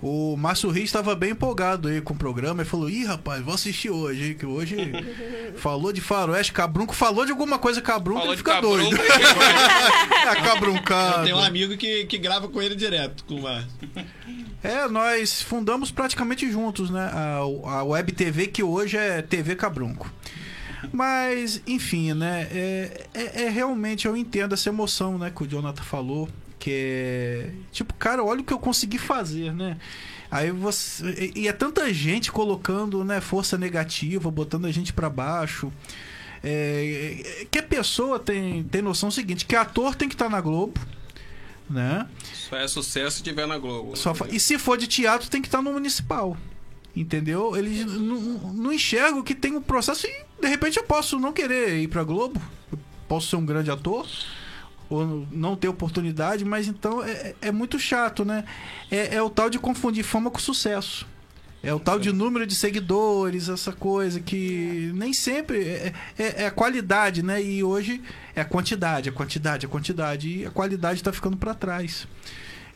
[0.02, 3.54] O Márcio Rios estava bem empolgado aí com o programa e falou: Ih, rapaz, vou
[3.54, 4.78] assistir hoje, hein, que hoje
[5.58, 8.98] falou de faroeste, cabrunco, falou de alguma coisa cabrunco, Falou ele fica cabrunco, doido.
[9.04, 11.26] é cabruncado.
[11.26, 13.70] Tem um amigo que, que grava com ele direto, com o Márcio.
[14.64, 17.10] É, nós fundamos praticamente juntos, né?
[17.14, 20.10] A, a Web TV, que hoje é TV Cabrunco.
[20.94, 22.48] Mas, enfim, né?
[22.52, 25.32] É, é, é realmente, eu entendo essa emoção, né?
[25.34, 26.30] Que o Jonathan falou.
[26.60, 27.52] Que é.
[27.72, 29.78] Tipo, cara, olha o que eu consegui fazer, né?
[30.30, 31.32] Aí você.
[31.36, 35.72] E, é tanta gente colocando, né, força negativa, botando a gente pra baixo.
[36.44, 40.80] É, que a pessoa tem, tem noção seguinte, que ator tem que estar na Globo,
[41.70, 42.08] né?
[42.34, 43.96] Só é sucesso se tiver na Globo.
[43.98, 46.38] Só fa- E se for de teatro, tem que estar no municipal.
[46.96, 47.56] Entendeu?
[47.56, 48.20] Eles não,
[48.54, 52.04] não enxergam que tem um processo e de repente eu posso não querer ir pra
[52.04, 52.42] Globo.
[53.08, 54.08] Posso ser um grande ator.
[54.90, 58.44] Ou não ter oportunidade, mas então é, é muito chato, né?
[58.90, 61.06] É, é o tal de confundir fama com sucesso.
[61.62, 66.46] É o tal de número de seguidores, essa coisa que nem sempre é, é- é
[66.48, 67.44] a qualidade, né?
[67.44, 68.02] E hoje
[68.34, 70.30] é a quantidade, a quantidade, a quantidade.
[70.30, 72.08] E a qualidade tá ficando para trás.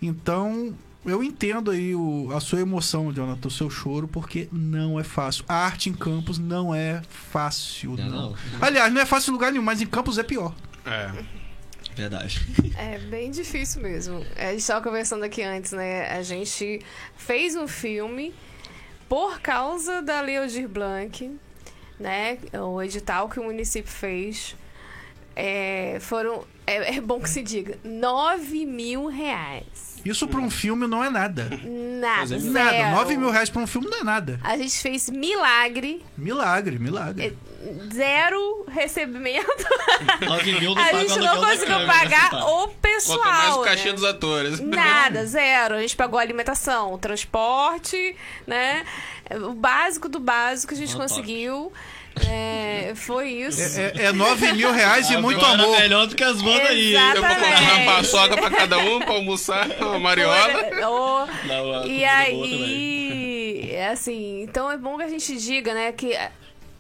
[0.02, 0.73] Então,
[1.06, 5.45] eu entendo aí o- a sua emoção, Jonathan, o seu choro, porque não é fácil.
[5.47, 8.30] A arte em campos não é fácil, Não, não.
[8.32, 8.36] não.
[8.62, 10.54] Aliás, não é fácil em lugar nenhum, mas em campos é pior.
[10.86, 11.10] É.
[11.95, 12.41] Verdade.
[12.77, 14.25] É bem difícil mesmo.
[14.36, 16.10] A gente estava conversando aqui antes, né?
[16.12, 16.82] A gente
[17.15, 18.34] fez um filme
[19.08, 21.32] por causa da Leodir Blanc,
[21.99, 22.38] né?
[22.53, 24.56] O edital que o município fez.
[25.36, 26.45] É, foram.
[26.65, 29.93] É, é bom que se diga, 9 mil reais.
[30.06, 31.43] Isso pra um filme não é nada.
[31.43, 32.36] Nada.
[32.36, 32.39] É Nada.
[32.39, 32.91] zero.
[32.95, 34.39] 9 mil reais pra um filme não é nada.
[34.43, 37.38] A gente fez milagre, Milagre, milagre.
[37.93, 39.47] Zero recebimento.
[40.21, 43.19] 9 mil não A gente não conseguiu câmera, pagar o pessoal.
[43.19, 43.93] Quanto mais o cachê né?
[43.93, 44.60] dos atores.
[44.60, 45.76] Nada, zero.
[45.76, 48.84] A gente pagou alimentação, transporte, né?
[49.32, 51.10] O básico do básico a gente Ah, top.
[51.10, 51.71] conseguiu.
[52.30, 53.80] É, foi isso.
[53.80, 55.80] É, é 9 mil reais e muito amor.
[55.80, 56.93] melhor do que as bandas aí.
[56.93, 60.47] Eu vou comprar uma paçoca pra cada um, pra almoçar, uma mariola.
[60.88, 65.91] Ô, Não, e é aí, é assim, então é bom que a gente diga, né,
[65.91, 66.15] que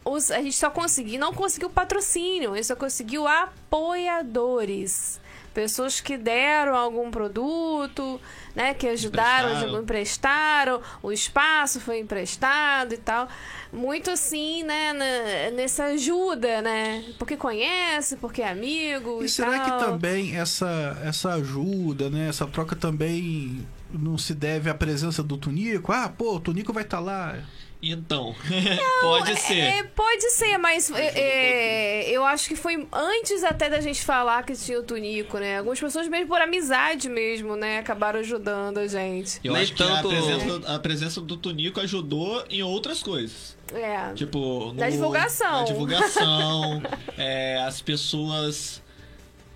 [0.05, 5.21] os, a gente só conseguiu, não conseguiu patrocínio, a gente só conseguiu apoiadores.
[5.53, 8.19] Pessoas que deram algum produto,
[8.55, 8.73] né?
[8.73, 9.81] Que ajudaram, Emprestaram.
[9.83, 13.27] emprestaram, o espaço foi emprestado e tal.
[13.71, 14.93] Muito assim, né?
[14.93, 17.05] na- nessa ajuda, né?
[17.19, 19.19] Porque conhece, porque é amigo.
[19.21, 19.77] E, E será tal.
[19.79, 22.29] que também essa, essa ajuda, né?
[22.29, 25.91] Essa troca também não se deve à presença do Tunico?
[25.91, 27.37] Ah, pô, o Tunico vai estar lá.
[27.85, 28.33] Então,
[29.01, 29.57] pode ser.
[29.59, 34.43] É, pode ser, mas é, é, eu acho que foi antes até da gente falar
[34.43, 35.57] que tinha o Tunico, né?
[35.57, 37.79] Algumas pessoas mesmo por amizade mesmo, né?
[37.79, 39.41] Acabaram ajudando a gente.
[39.43, 43.57] Eu Nem acho que tanto- a, presença, a presença do Tunico ajudou em outras coisas.
[43.73, 44.13] É.
[44.13, 45.51] Tipo, no- Na divulgação.
[45.59, 46.81] Na divulgação,
[47.17, 48.81] é, as pessoas.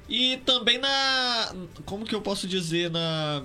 [0.09, 1.55] E também na.
[1.85, 2.91] Como que eu posso dizer?
[2.91, 3.43] Na.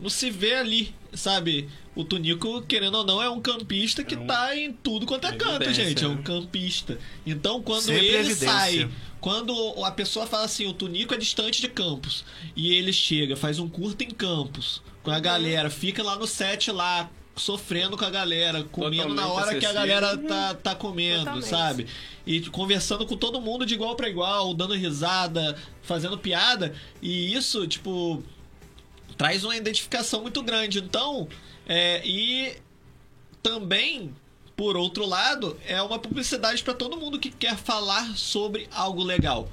[0.00, 1.68] No se ver ali, sabe?
[1.96, 5.62] O Tunico, querendo ou não, é um campista que tá em tudo quanto é canto,
[5.64, 6.04] Evidência, gente.
[6.04, 6.22] É um né?
[6.22, 6.98] campista.
[7.26, 8.46] Então, quando Sempre ele evidência.
[8.48, 8.88] sai,
[9.20, 12.22] quando a pessoa fala assim, o Tunico é distante de Campos,
[12.54, 15.16] e ele chega, faz um curto em Campos, com Uhum.
[15.16, 19.58] a galera, fica lá no set lá, sofrendo com a galera, comendo na Totalmente hora
[19.58, 20.00] que a acessível.
[20.00, 21.48] galera tá, tá comendo, Totalmente.
[21.48, 21.86] sabe?
[22.26, 26.74] E conversando com todo mundo de igual pra igual, dando risada, fazendo piada.
[27.00, 28.22] E isso, tipo,
[29.16, 30.78] traz uma identificação muito grande.
[30.78, 31.28] Então,
[31.66, 32.56] é, e
[33.42, 34.14] também,
[34.56, 39.48] por outro lado, é uma publicidade para todo mundo que quer falar sobre algo legal.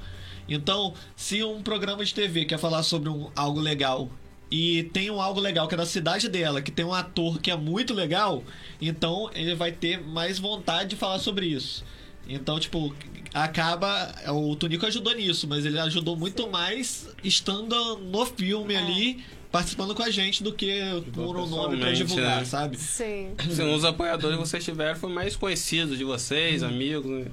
[0.47, 4.09] Então, se um programa de TV quer falar sobre um, algo legal
[4.51, 7.49] e tem um algo legal que é da cidade dela, que tem um ator que
[7.49, 8.43] é muito legal,
[8.79, 11.83] então ele vai ter mais vontade de falar sobre isso.
[12.27, 12.93] Então, tipo,
[13.33, 14.13] acaba.
[14.31, 20.01] O Tunico ajudou nisso, mas ele ajudou muito mais estando no filme ali, participando com
[20.01, 20.81] a gente, do que
[21.13, 22.45] por um nome pra divulgar, né?
[22.45, 22.75] sabe?
[22.75, 23.35] Sim.
[23.55, 27.05] Sim, os apoiadores que vocês tiveram foram mais conhecidos de vocês, amigos.
[27.05, 27.27] Né?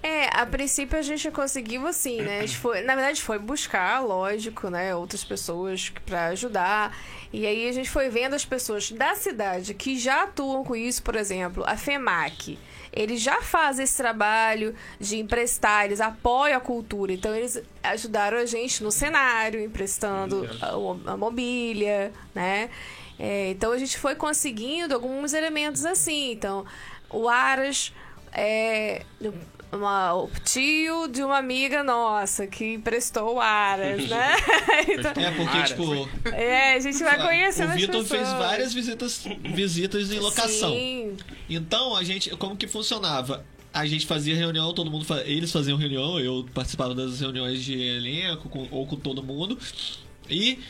[0.00, 2.38] É, a princípio a gente conseguiu assim, né?
[2.38, 6.96] A gente foi, na verdade foi buscar, lógico, né, outras pessoas pra ajudar.
[7.32, 11.02] E aí a gente foi vendo as pessoas da cidade que já atuam com isso,
[11.02, 12.56] por exemplo, a FEMAC.
[12.94, 17.12] Eles já fazem esse trabalho de emprestar, eles apoiam a cultura.
[17.12, 22.70] Então eles ajudaram a gente no cenário, emprestando a, a mobília, né?
[23.18, 26.32] É, então a gente foi conseguindo alguns elementos assim.
[26.32, 26.64] Então,
[27.10, 27.92] o Aras
[28.32, 29.04] é,
[29.74, 34.36] uma- o tio de uma amiga nossa que emprestou o Aras, né?
[34.88, 39.24] Então, É, porque, Cara, tipo, é, a gente vai conhecendo o Vitor fez várias visitas,
[39.54, 40.70] visitas em locação.
[40.72, 41.16] Sim.
[41.48, 43.44] Então, a gente, como que funcionava?
[43.72, 47.80] A gente fazia reunião, todo mundo, fa- eles faziam reunião, eu participava das reuniões de
[47.80, 49.58] elenco com- ou com todo mundo.
[50.30, 50.60] E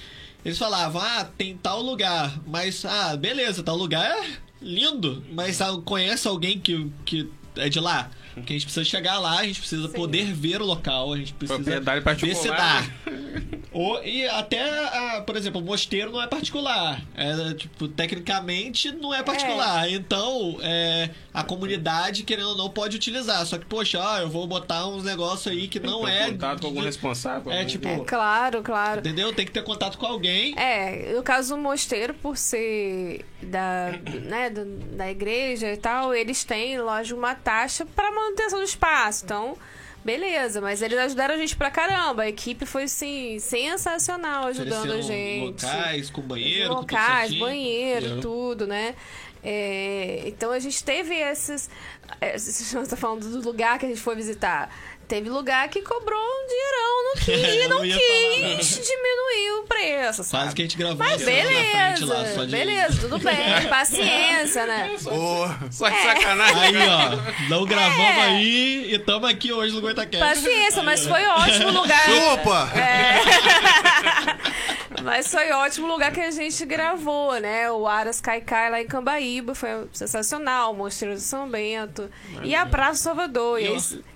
[0.45, 2.33] eles falavam: "Ah, tem tal lugar".
[2.47, 4.25] Mas ah, beleza, tal lugar é
[4.63, 8.11] lindo, mas ah, conhece alguém que que é de lá?
[8.35, 11.33] Porque a gente precisa chegar lá, a gente precisa poder ver o local, a gente
[11.35, 12.83] precisa Propriedade ver se particular.
[12.83, 13.15] dá.
[13.73, 17.01] Ou, e até, por exemplo, o mosteiro não é particular.
[17.17, 19.89] É, tipo, tecnicamente não é particular.
[19.91, 23.45] Então, é, a comunidade, querendo ou não, pode utilizar.
[23.47, 26.27] Só que, poxa, ó, eu vou botar uns negócios aí que não Tem é.
[26.31, 27.51] contato com algum responsável.
[27.53, 27.89] É algum- tipo.
[27.89, 29.01] É, claro, claro.
[29.01, 29.33] Entendeu?
[29.33, 30.55] Tem que ter contato com alguém.
[30.59, 33.93] É, no caso do mosteiro, por ser da,
[34.23, 34.65] né, do-
[34.97, 39.25] da igreja e tal, eles têm, lógico, uma taxa para manutenção do espaço.
[39.25, 39.57] Então,
[40.05, 42.23] beleza, mas eles ajudaram a gente pra caramba.
[42.25, 45.47] A equipe foi, assim, sensacional ajudando a gente.
[45.47, 47.41] Locais com banheiro, com tudo locais, certinho.
[47.47, 48.23] banheiro, Yeah.
[48.23, 48.95] tudo, né?
[49.47, 51.69] É, então a gente teve esses.
[52.21, 54.71] é, Você está falando do lugar que a gente foi visitar.
[55.15, 59.63] Teve lugar que cobrou um dinheirão, não quis, Eu não não falar, quis diminuir o
[59.69, 60.43] preço, sabe?
[60.43, 63.37] Quase que a gente gravou Mas beleza, lá, só de- beleza, tudo bem,
[63.71, 64.91] paciência, né?
[65.71, 66.03] Só de É.
[66.03, 66.59] sacanagem.
[66.81, 68.23] Aí, ó, não gravamos É.
[68.23, 70.19] aí e tamo aqui hoje no Goitacast.
[70.19, 72.03] Paciência, mas foi ótimo lugar.
[72.07, 72.73] chupa!
[75.05, 77.71] Mas foi ótimo lugar que a gente gravou, né?
[77.71, 82.11] O Aras Caicai lá em Cambaíba foi sensacional, o Mosteiro de São Bento
[82.43, 83.61] e a Praça Salvador.
[83.61, 83.67] E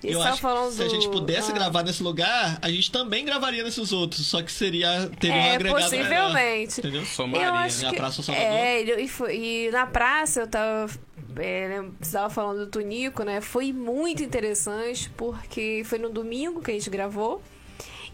[0.03, 1.53] Eu, acho falando se a gente do- pudesse ah.
[1.53, 5.55] gravar nesse lugar, a gente também gravaria nesses outros, só que seria teria um É,
[5.55, 6.79] agregado melhor, possivelmente.
[6.79, 7.05] entendeu?
[7.05, 7.47] Somaria.
[7.47, 8.49] Eu acho Na que, Praça Salvador.
[8.51, 10.89] É, e, foi- e na praça eu tava.
[11.37, 13.39] É, né, estava falando do Tunico, né?
[13.39, 17.41] Foi muito interessante porque foi no domingo que a gente gravou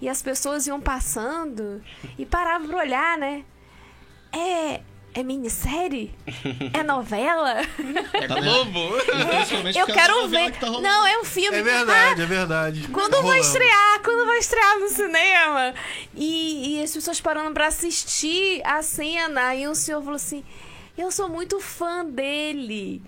[0.05, 1.81] e as pessoas iam passando
[2.17, 3.43] e paravam pra olhar, né?
[4.31, 4.81] É.
[5.17, 6.13] É minissérie?
[6.73, 7.61] É novela?
[8.13, 8.35] É Tá?
[8.35, 8.79] Globo.
[8.79, 10.51] Eu é uma quero ver.
[10.51, 10.69] que tá.
[10.69, 11.57] Não, é um filme.
[11.57, 12.87] É verdade, é verdade.
[12.89, 13.45] Quando Tá vai rolando.
[13.47, 14.01] estrear?
[14.03, 15.73] Quando vai estrear no cinema?
[16.13, 19.55] E, e as pessoas parando pra assistir a cena.
[19.55, 20.43] E o senhor falou assim:
[20.97, 23.01] Eu sou muito fã dele.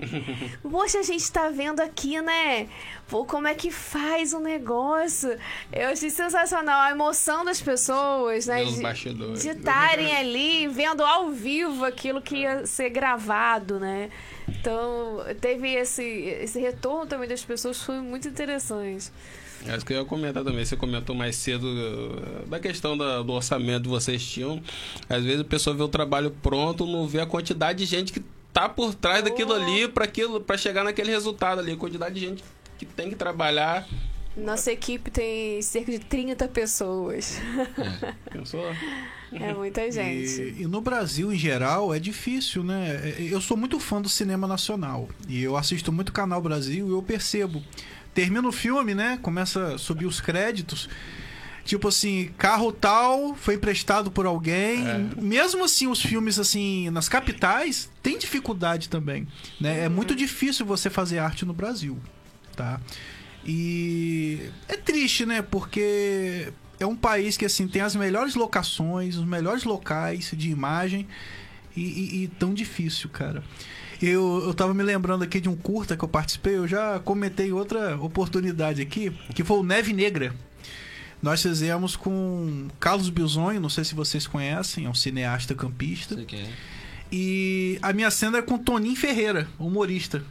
[0.61, 2.67] Poxa, a gente tá vendo aqui, né?
[3.07, 5.38] Pô, como é que faz o negócio?
[5.71, 8.63] Eu achei sensacional a emoção das pessoas, né?
[8.63, 9.41] Os bastidores.
[9.41, 14.09] de estarem ali vendo ao vivo aquilo que ia ser gravado, né?
[14.49, 19.11] Então, teve esse, esse retorno também das pessoas, foi muito interessante.
[19.65, 20.63] É isso que eu ia comentar também.
[20.63, 24.61] Você comentou mais cedo uh, da questão da- do orçamento que vocês tinham.
[25.09, 28.21] Às vezes a pessoa vê o trabalho pronto, não vê a quantidade de gente que
[28.53, 31.71] tá por trás daquilo ali para aquilo, para chegar naquele resultado ali.
[31.73, 32.43] A quantidade de gente
[32.77, 33.87] que tem que trabalhar.
[34.35, 37.39] Nossa equipe tem cerca de 30 pessoas.
[38.31, 38.63] Pensou?
[39.29, 40.41] É muita gente.
[40.57, 43.13] E, e no Brasil, em geral, é difícil, né?
[43.19, 45.09] Eu sou muito fã do cinema nacional.
[45.27, 47.61] E eu assisto muito Canal Brasil e eu percebo.
[48.18, 49.20] Termina o filme, né?
[49.22, 50.89] Começa a subir os créditos.
[51.63, 54.84] Tipo assim, carro tal foi emprestado por alguém.
[55.22, 59.28] Mesmo assim, os filmes assim nas capitais tem dificuldade também,
[59.61, 59.84] né?
[59.84, 61.95] É muito difícil você fazer arte no Brasil,
[62.55, 62.82] tá?
[63.45, 65.43] E é triste, né?
[65.43, 71.07] Porque é um país que assim tem as melhores locações, os melhores locais de imagem
[71.76, 73.43] e, e- e tão difícil, cara.
[74.01, 77.51] Eu, eu tava me lembrando aqui de um curta que eu participei, eu já comentei
[77.51, 80.33] outra oportunidade aqui, que foi o Neve Negra.
[81.21, 86.15] Nós fizemos com Carlos Bisonho, não sei se vocês conhecem, é um cineasta campista.
[86.15, 86.49] Sei quem é.
[87.11, 90.23] E a minha cena é com Toninho Ferreira, humorista.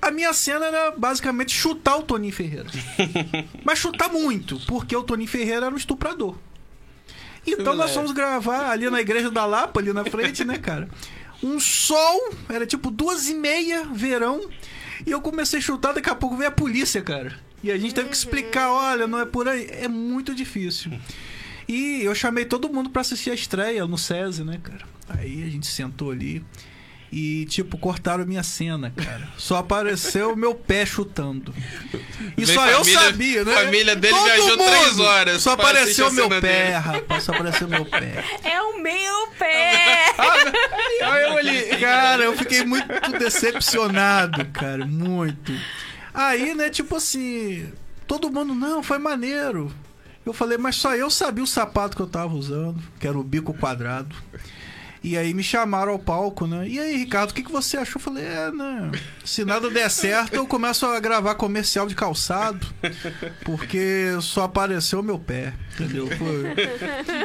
[0.00, 2.68] A minha cena era basicamente chutar o Toninho Ferreira.
[3.64, 6.36] Mas chutar muito, porque o Toninho Ferreira era um estuprador.
[7.46, 7.94] Então nós leve.
[7.94, 10.88] fomos gravar ali na igreja da Lapa, ali na frente, né, cara?
[11.42, 14.48] Um sol, era tipo duas e meia, verão.
[15.06, 17.38] E eu comecei a chutar, daqui a pouco veio a polícia, cara.
[17.62, 19.66] E a gente teve que explicar, olha, não é por aí.
[19.70, 20.92] É muito difícil.
[21.68, 24.84] E eu chamei todo mundo pra assistir a estreia no SESI, né, cara?
[25.08, 26.44] Aí a gente sentou ali
[27.12, 29.28] e, tipo, cortaram minha cena, cara.
[29.36, 31.52] Só apareceu o meu pé chutando.
[32.38, 33.54] E Vem só eu família- sabia, né?
[33.54, 34.64] família dele Todo viajou mundo.
[34.70, 36.72] três horas Só apareceu a meu pé, dele.
[36.78, 37.22] rapaz.
[37.24, 38.24] Só apareceu meu pé.
[38.42, 40.06] É o meu pé!
[41.02, 42.88] Aí eu olhei, cara, eu fiquei muito
[43.18, 45.52] decepcionado, cara, muito.
[46.14, 47.70] Aí, né, tipo assim,
[48.06, 49.70] todo mundo, não, foi maneiro.
[50.24, 53.22] Eu falei, mas só eu sabia o sapato que eu tava usando, que era o
[53.24, 54.14] bico quadrado.
[55.02, 56.68] E aí me chamaram ao palco, né?
[56.68, 57.98] E aí, Ricardo, o que, que você achou?
[57.98, 58.92] Eu falei, é, né?
[59.24, 62.64] Se nada der certo, eu começo a gravar comercial de calçado,
[63.44, 66.06] porque só apareceu o meu pé, entendeu?
[66.16, 66.54] Foi...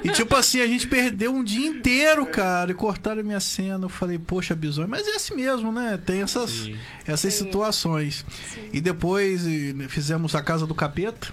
[0.03, 3.85] E tipo assim, a gente perdeu um dia inteiro, cara, e cortaram a minha cena.
[3.85, 5.99] Eu falei, poxa, bisonho, mas é assim mesmo, né?
[6.05, 6.77] Tem essas, Sim.
[7.05, 7.45] essas Sim.
[7.45, 8.25] situações.
[8.71, 11.27] E depois né, fizemos a Casa do Capeta.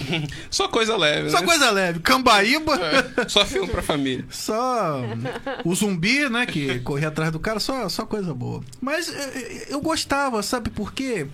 [0.50, 1.46] Só coisa leve, Só né?
[1.46, 2.00] coisa leve.
[2.00, 2.74] Cambaíba.
[2.76, 4.24] É, Só filme pra família.
[4.30, 5.02] Só
[5.64, 6.46] o zumbi, né?
[6.46, 8.62] Que corria atrás do cara, só, só coisa boa.
[8.80, 11.26] Mas é, eu gostava, sabe por quê?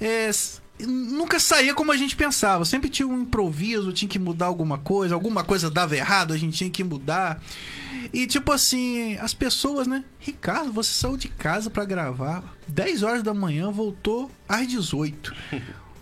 [0.00, 0.30] É,
[0.78, 2.64] nunca saía como a gente pensava.
[2.64, 6.56] Sempre tinha um improviso, tinha que mudar alguma coisa, alguma coisa dava errado, a gente
[6.56, 7.42] tinha que mudar.
[8.12, 10.04] E tipo assim, as pessoas, né?
[10.18, 15.34] Ricardo, você saiu de casa pra gravar 10 horas da manhã, voltou às 18.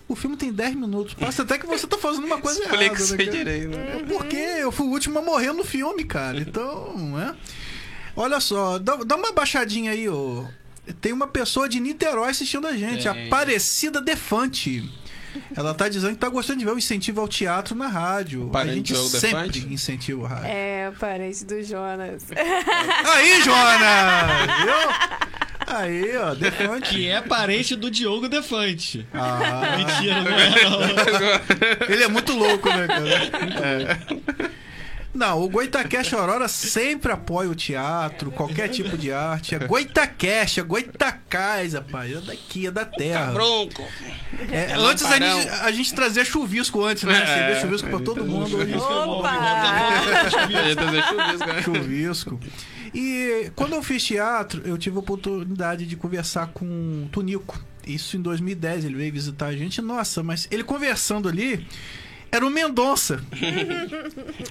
[0.08, 1.14] O filme tem 10 minutos.
[1.14, 2.76] Parece até que você tá fazendo uma coisa errada.
[2.76, 3.98] Né, direito, né?
[3.98, 6.38] É porque eu fui o último a morrer no filme, cara.
[6.38, 7.34] Então, né?
[8.14, 10.46] Olha só, dá, dá uma baixadinha aí, ô.
[11.00, 13.26] Tem uma pessoa de Niterói assistindo a gente, Tem.
[13.26, 14.90] Aparecida Defante.
[15.56, 18.50] Ela tá dizendo que tá gostando de ver o incentivo ao teatro na rádio.
[18.52, 19.72] Parente a gente do sempre Defante?
[19.74, 20.46] incentiva o rádio.
[20.46, 22.26] É, parente do Jonas.
[23.14, 24.62] Aí, Jonas!
[24.62, 25.74] Viu?
[25.74, 26.90] Aí, ó, Defante.
[26.90, 29.06] Que é parente do Diogo Defante.
[29.14, 31.94] Ah, Mentira, não é não.
[31.94, 33.08] ele é muito louco, né, cara?
[33.64, 34.22] É.
[35.14, 39.54] Não, o Goitacast Aurora sempre apoia o teatro, qualquer tipo de arte.
[39.54, 42.12] É Goitacast, é Goitacás, rapaz.
[42.16, 43.32] É daqui, é da terra.
[43.32, 43.82] Bronco.
[44.50, 47.22] É, É antes a gente, a gente trazia chuvisco antes, né?
[47.22, 48.56] É, Você vê chuvisco pra todo mundo.
[48.56, 49.30] Hoje Opa!
[49.32, 51.62] Tá chuvisco, né?
[51.62, 52.40] chuvisco.
[52.94, 57.62] E quando eu fiz teatro, eu tive a oportunidade de conversar com o Tunico.
[57.86, 59.82] Isso em 2010, ele veio visitar a gente.
[59.82, 61.66] Nossa, mas ele conversando ali,
[62.32, 63.22] era o Mendonça.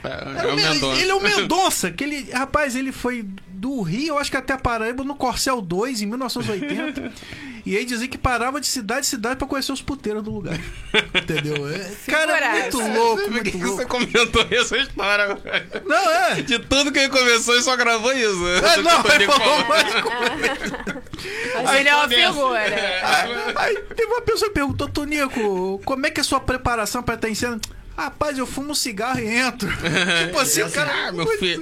[0.04, 1.02] É, é o Mendonça.
[1.02, 1.92] Ele é o Mendonça.
[1.92, 5.60] Que ele, rapaz, ele foi do Rio, eu acho que até a Paraíba, no Corcel
[5.62, 7.12] 2, em 1980.
[7.66, 10.60] E aí dizia que parava de cidade em cidade pra conhecer os puteiros do lugar.
[11.14, 11.70] Entendeu?
[11.70, 13.78] É, cara, é muito louco, Por que muito que louco.
[13.78, 15.38] você comentou essa história?
[15.86, 16.42] Não, é.
[16.42, 18.48] De tudo que ele começou, ele só gravou isso.
[18.48, 21.04] É, não, ele falou mais coisa.
[21.64, 22.60] Mas ele é uma figura.
[22.60, 27.02] Aí, aí teve uma pessoa que perguntou, Tonico, como é que é a sua preparação
[27.04, 27.60] pra estar em cena?
[27.98, 29.70] Rapaz, eu fumo um cigarro e entro.
[30.26, 31.08] tipo assim, o cara.
[31.08, 31.62] Ah, meu filho.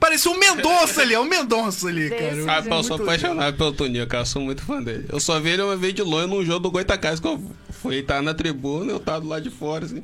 [0.00, 2.34] Parecia um Mendonça ali, é um Mendonça ali, cara.
[2.34, 4.22] Desse Ah, pô, eu sou apaixonado pelo Toninho, cara.
[4.22, 5.06] Eu sou muito fã dele.
[5.08, 7.40] Eu só vi ele uma vez de longe num jogo do Goitacás, que eu
[7.70, 10.02] fui estar na tribuna, eu tava do lado de fora, assim.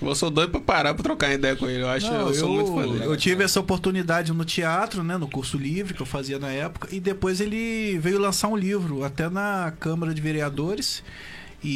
[0.00, 1.82] Eu sou doido pra parar pra trocar ideia com ele.
[1.82, 3.04] Eu acho, Não, eu sou muito fã dele.
[3.06, 6.88] eu tive essa oportunidade no teatro, né, no curso livre que eu fazia na época,
[6.92, 11.02] e depois ele veio lançar um livro, até na Câmara de Vereadores,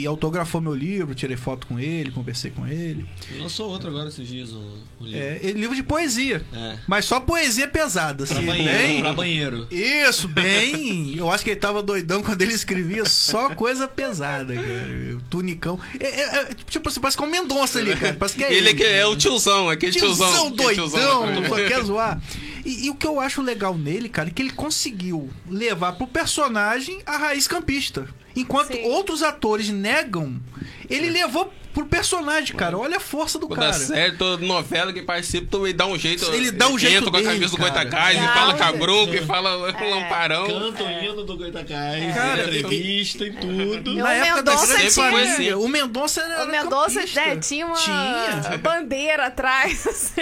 [0.03, 3.05] e autografou meu livro, tirei foto com ele, conversei com ele.
[3.39, 4.59] Lançou outro agora esses dias, o,
[5.01, 5.19] o livro.
[5.21, 6.77] É, ele- livro de poesia, É.
[6.87, 9.01] mas só poesia pesada, Pra assim, banheiro, bem...
[9.01, 9.67] pra banheiro.
[9.71, 11.17] Isso, bem.
[11.17, 15.17] Eu acho que ele tava doidão quando ele escrevia só coisa pesada, cara.
[15.17, 15.79] O Tunicão.
[15.99, 18.15] É, é, é, tipo assim, parece que é um Mendonça ali, cara.
[18.15, 20.29] Parece que é Ele é, que é o tiozão, aquele tiozão.
[20.29, 21.49] tiozão doidão, tiozão.
[21.49, 22.21] só quer zoar.
[22.65, 26.07] E, e o que eu acho legal nele, cara, é que ele conseguiu levar pro
[26.07, 28.09] personagem a raiz campista.
[28.35, 28.85] Enquanto Sim.
[28.85, 30.41] outros atores negam,
[30.89, 32.77] ele levou pro personagem, cara.
[32.79, 33.73] Olha a força do Toda cara.
[33.73, 36.25] série, toda novela que participa, tu ele dá um jeito.
[36.33, 37.71] Ele dá um jeito Entra com a dele, camisa do cara.
[37.71, 40.47] Goitacás, e fala um cabrunco, e fala lamparão.
[40.47, 43.95] Canta o hino do Goitacás, Cara, entrevista e tudo.
[43.95, 47.21] Na O época da Mendonça grande tinha- o Mendonça era O Mendonça campista.
[47.27, 48.59] né, tinha uma Tinha.
[48.59, 49.87] bandeira atrás.
[49.87, 50.21] assim.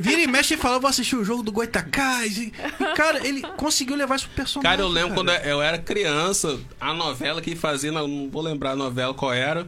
[0.00, 2.38] Vira e mexe e fala, vou assistir o jogo do Goitacás.
[2.38, 4.70] E, e, cara, ele conseguiu levar isso pro personagem.
[4.70, 5.38] Cara, eu lembro cara.
[5.40, 9.32] quando eu era criança, a novela que fazia, não não vou lembrar a novela qual
[9.32, 9.66] era.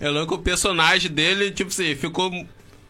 [0.00, 2.30] Eu lembro que o personagem dele, tipo assim, ficou,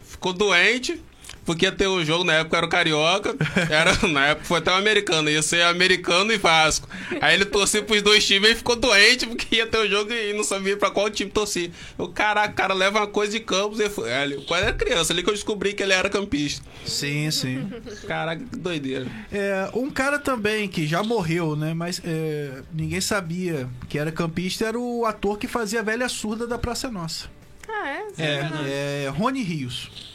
[0.00, 1.00] ficou doente.
[1.44, 3.34] Porque ia ter o jogo, na época era o Carioca,
[3.68, 6.88] era, na época foi até o americano, ia ser americano e Vasco.
[7.20, 10.32] Aí ele torcia pros dois times e ficou doente porque ia ter o jogo e
[10.32, 11.70] não sabia pra qual time torcer.
[11.98, 14.08] O caraca, o cara leva uma coisa de campos e foi.
[14.08, 16.64] é, ele- Quando era criança, ali que eu descobri que ele era campista.
[16.84, 17.68] Sim, sim.
[18.06, 19.06] Caraca, que doideira.
[19.32, 21.74] É, um cara também que já morreu, né?
[21.74, 26.46] Mas é, ninguém sabia que era campista, era o ator que fazia a velha surda
[26.46, 27.28] da Praça é Nossa.
[27.68, 28.02] Ah, é?
[28.22, 30.11] É, é Rony Rios.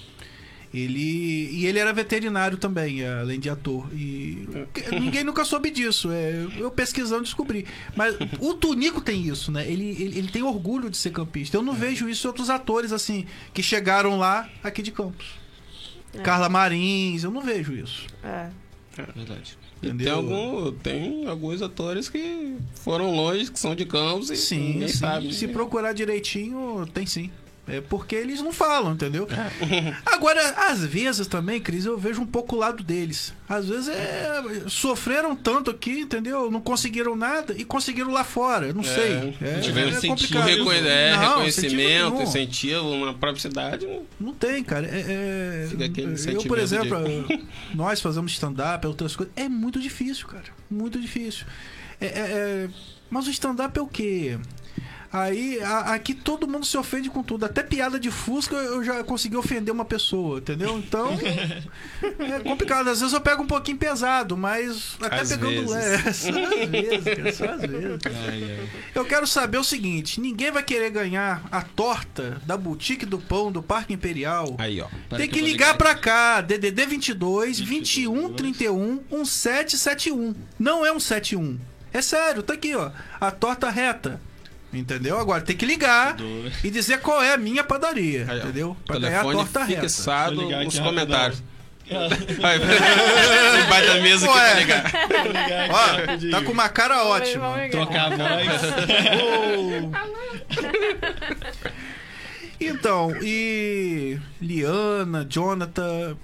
[0.74, 3.88] Ele e ele era veterinário também, além de ator.
[3.94, 4.48] E
[5.00, 6.12] ninguém nunca soube disso.
[6.12, 7.66] É, eu pesquisando descobri.
[7.96, 9.66] Mas o Tunico tem isso, né?
[9.70, 11.56] Ele, ele, ele tem orgulho de ser campista.
[11.58, 15.26] Eu não vejo isso em outros atores assim que chegaram lá aqui de Campos.
[16.24, 18.08] Carla Marins, eu não vejo isso.
[18.24, 18.50] É.
[19.16, 19.58] Verdade.
[19.78, 20.16] E tem, Entendeu?
[20.16, 24.88] algum, tem alguns atores que foram longe, que são de Campos e Sim, sim.
[24.88, 25.32] sabe.
[25.34, 27.30] Se procurar direitinho, tem sim.
[27.68, 29.28] É porque eles não falam, entendeu?
[30.06, 33.34] Agora, às vezes também, Cris, eu vejo um pouco o lado deles.
[33.50, 36.50] Às vezes é, sofreram tanto aqui, entendeu?
[36.50, 38.72] Não conseguiram nada e conseguiram lá fora.
[38.74, 39.36] Não sei.
[39.42, 40.46] É, Tiveram é complicado.
[40.48, 43.88] reconhe- é, Não, reconhecimento, incentivo na própria cidade.
[44.20, 44.88] Não tem, cara.
[44.88, 46.98] É, é- eu, por exemplo,
[47.76, 49.34] nós fazemos stand-up, outras coisas.
[49.36, 50.46] É muito difícil, cara.
[50.70, 51.46] Muito difícil.
[52.00, 52.10] É- é-
[52.66, 52.70] é-
[53.10, 54.38] Mas o stand-up é o quê?
[55.12, 57.46] Aí, a- aqui todo mundo se ofende com tudo.
[57.46, 60.78] Até piada de Fusca eu já consegui ofender uma pessoa, entendeu?
[60.78, 61.18] Então,
[62.02, 62.90] é complicado.
[62.90, 66.14] Às vezes eu pego um pouquinho pesado, mas até Às pegando leve.
[66.14, 67.34] Só às vezes, cara.
[67.34, 68.00] Só às vezes.
[68.06, 68.70] Ai, ai.
[68.94, 73.52] Eu quero saber o seguinte: ninguém vai querer ganhar a torta da Boutique do Pão
[73.52, 74.56] do Parque Imperial.
[74.58, 74.88] Aí, ó.
[75.10, 80.36] Para Tem que que ligar pra cá, DDD 22 21 31 1771.
[80.60, 81.58] Não é um 71.
[81.94, 82.92] É sério, tá aqui, ó.
[83.20, 84.20] A torta reta.
[84.74, 85.18] Entendeu?
[85.18, 88.76] Agora tem que ligar Do- e dizer qual é a minha padaria, Aí, entendeu?
[88.86, 89.82] Pra ganhar a Telefone torta reta.
[89.82, 91.44] fixado Vou ligar nos comentários.
[92.42, 92.58] Vai,
[93.66, 94.54] Embaixo da mesa Ué.
[94.60, 94.92] ligar.
[95.08, 97.54] Vou ligar Ó, tá com uma cara ótima.
[97.72, 98.62] Trocar a voz.
[102.60, 106.18] Então, e Liana, Jonathan,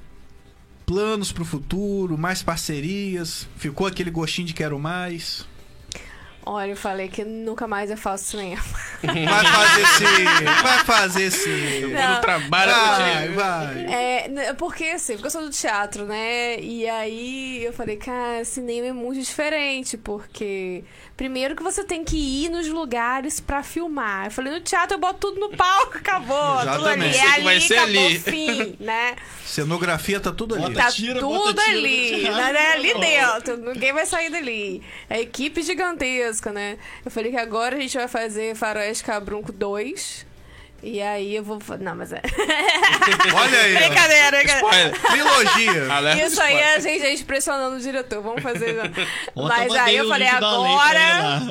[0.86, 5.46] planos pro futuro, mais parcerias, ficou aquele gostinho de quero mais.
[6.46, 8.62] Olha, eu falei que nunca mais eu faço cinema.
[9.02, 10.24] Vai fazer sim,
[10.64, 11.92] vai fazer sim.
[11.94, 13.86] Quando trabalha Vai, vai.
[13.86, 16.60] É, porque assim, porque eu sou do teatro, né?
[16.60, 20.84] E aí eu falei, cara, cinema é muito diferente, porque
[21.16, 24.26] primeiro que você tem que ir nos lugares pra filmar.
[24.26, 26.60] Eu falei, no teatro eu boto tudo no palco, acabou.
[26.60, 28.20] Tudo ali, é ali, Vai ser acabou, ali.
[28.20, 29.16] fim, né?
[29.46, 30.64] Cenografia tá tudo ali.
[30.64, 32.52] Bota Tá tira, tudo bota tira, ali, tira.
[32.52, 32.72] né?
[32.74, 33.58] Ali dentro.
[33.58, 34.82] Ninguém vai sair dali.
[35.10, 36.78] É equipe gigantesca, né?
[37.04, 40.34] Eu falei que agora a gente vai fazer Faroeste Cabrunco 2.
[40.84, 41.58] E aí eu vou.
[41.80, 42.22] Não, mas é.
[43.34, 45.00] Olha aí, brincadeira, brincadeira.
[45.00, 45.94] Trilogia.
[45.94, 48.22] Alerta Isso aí é a gente, a gente pressionando o diretor.
[48.22, 48.76] Vamos fazer.
[49.34, 51.42] Mas aí eu falei, agora.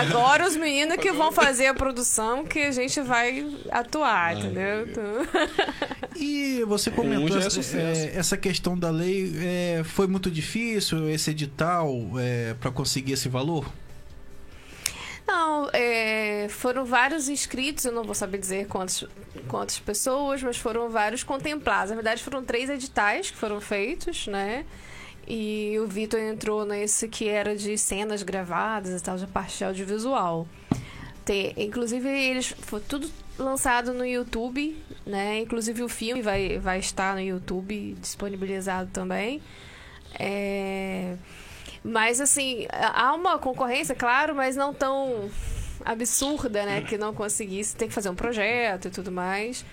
[0.00, 4.88] Agora os meninos que vão fazer a produção que a gente vai atuar, entendeu?
[4.88, 5.04] Então...
[6.16, 11.92] E você comentou é é, essa questão da lei, é, foi muito difícil esse edital
[12.18, 13.66] é, para conseguir esse valor?
[15.76, 19.04] É, foram vários inscritos, eu não vou saber dizer quantas,
[19.48, 21.90] quantas pessoas, mas foram vários contemplados.
[21.90, 24.64] Na verdade, foram três editais que foram feitos, né?
[25.26, 29.64] E o Vitor entrou nesse que era de cenas gravadas e tal, de parte de
[29.64, 30.46] audiovisual.
[31.24, 35.40] Tem, inclusive, eles foi tudo lançado no YouTube, né?
[35.40, 39.42] Inclusive o filme vai, vai estar no YouTube disponibilizado também.
[40.20, 41.16] É...
[41.82, 45.28] Mas assim, há uma concorrência, claro, mas não tão
[45.84, 46.80] absurda, né?
[46.82, 49.64] Que não conseguisse, tem que fazer um projeto e tudo mais.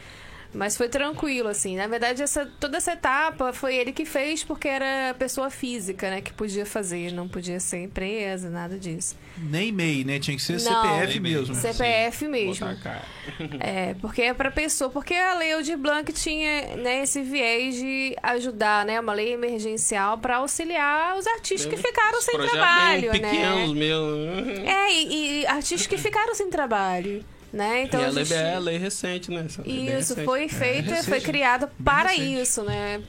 [0.54, 1.76] Mas foi tranquilo, assim.
[1.78, 6.22] Na verdade, essa, toda essa etapa foi ele que fez porque era pessoa física, né?
[6.22, 9.16] Que podia fazer, não podia ser empresa, nada disso.
[9.38, 10.20] Nem MEI, né?
[10.20, 11.00] Tinha que ser Não.
[11.00, 11.56] CPF mesmo.
[11.56, 12.68] CPF mesmo.
[12.68, 13.06] A cara.
[13.60, 18.16] É, porque é para pessoa, porque a lei Aldir Blanc tinha né, esse viés de
[18.22, 23.74] ajudar, né, uma lei emergencial para auxiliar os artistas que ficaram sem trabalho, bem pequenos
[23.74, 23.80] né?
[23.80, 24.68] mesmo.
[24.68, 27.24] É, e, e artistas que ficaram sem trabalho,
[27.54, 27.84] né?
[27.84, 29.46] Então e a a lei gente- é lei recente, né?
[29.66, 30.24] Lei isso recente.
[30.26, 32.42] foi feita, recente, foi criada para recente.
[32.42, 33.02] isso, né?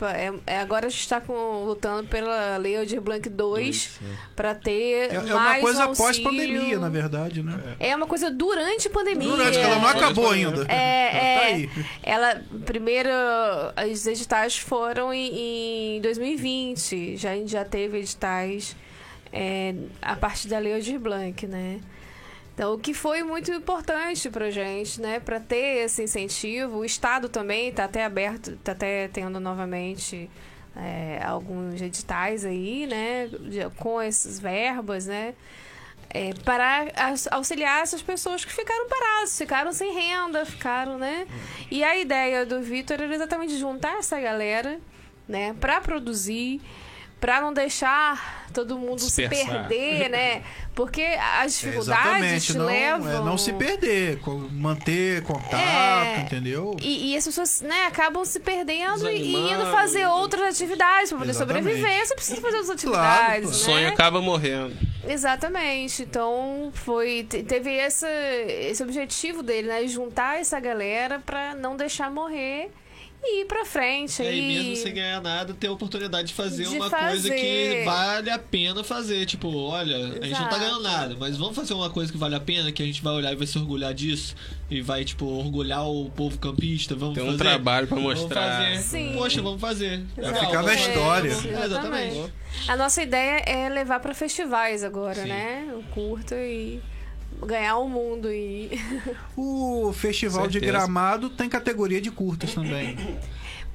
[0.47, 4.01] É- é- agora a gente está lutando pela Lei Aldir Blanc 2
[4.35, 7.77] para ter É, é mais uma coisa um pós-pandemia, na verdade, né?
[7.79, 9.29] É uma coisa durante a pandemia.
[9.29, 10.65] Durante, que ela não acabou ainda.
[10.69, 11.67] É, Ela é.
[11.67, 11.73] tá.
[12.03, 13.11] Ela, primeiro,
[13.93, 17.17] os editais foram em, em 2020.
[17.17, 18.75] Já, a gente já teve editais
[19.33, 21.81] é, a partir da Lei Aldir Blanc, né?
[22.55, 25.21] Então, o que foi muito importante pra gente, né?
[25.21, 26.79] Pra ter esse incentivo.
[26.79, 30.31] O Estado também tá até aberto, tá até tendo novamente
[30.77, 33.31] é, alguns editais aí, né?
[33.79, 35.35] Com essas verbas, né?
[36.15, 36.89] é, para
[37.31, 41.27] auxiliar essas pessoas que ficaram paradas, ficaram sem renda, ficaram, né?
[41.71, 44.79] E a ideia do Vitor era exatamente juntar essa galera,
[45.27, 46.61] né, para produzir,
[47.23, 50.43] para não deixar todo mundo se perder, né?
[50.75, 51.03] Porque
[51.41, 54.19] as dificuldades Exatamente, te não, levam é não se perder,
[54.51, 56.21] manter contato, É.
[56.27, 56.77] entendeu?
[56.83, 61.19] E, e as pessoas, né, acabam se perdendo e, e indo fazer outras atividades para
[61.19, 61.63] poder Exatamente.
[61.65, 62.07] sobreviver.
[62.07, 63.45] Você precisa fazer outras atividades, claro.
[63.45, 63.55] O né?
[63.55, 64.77] sonho acaba morrendo.
[65.09, 66.03] Exatamente.
[66.03, 68.05] Então, foi te- teve esse,
[68.69, 69.87] esse objetivo dele, né?
[69.87, 72.69] Juntar essa galera pra não deixar morrer
[73.25, 74.21] e ir pra frente.
[74.23, 77.31] É, e e mesmo sem ganhar nada, ter a oportunidade de fazer De uma coisa
[77.31, 77.85] que fazer.
[77.85, 79.25] vale a pena fazer.
[79.27, 80.59] Tipo, olha, a gente não tá Exato.
[80.59, 83.13] ganhando nada, mas vamos fazer uma coisa que vale a pena, que a gente vai
[83.15, 84.35] olhar e vai se orgulhar disso.
[84.71, 86.95] E vai, tipo, orgulhar o povo campista.
[86.97, 87.39] Vamos Tem um fazer.
[87.39, 88.63] trabalho pra Vamos mostrar.
[88.65, 88.79] fazer.
[88.83, 89.13] Sim.
[89.17, 90.03] Poxa, vamos fazer.
[90.17, 90.89] Legal, ficar na vamos fazer.
[90.91, 91.31] história.
[91.31, 92.33] É, exatamente.
[92.69, 95.29] A nossa ideia é levar pra festivais agora, Sim.
[95.29, 95.69] né?
[95.79, 96.81] O curto e
[97.47, 98.71] ganhar o mundo e
[99.37, 100.73] O Festival de Certeza.
[100.73, 102.97] Gramado tem categoria de curtas também.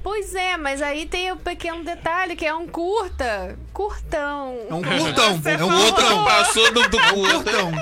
[0.02, 4.56] Pois é, mas aí tem o pequeno detalhe que é um curta, curtão.
[4.68, 6.24] É um curtão, Você é um curtão.
[6.24, 7.34] Passou do, do curto.
[7.44, 7.72] curtão.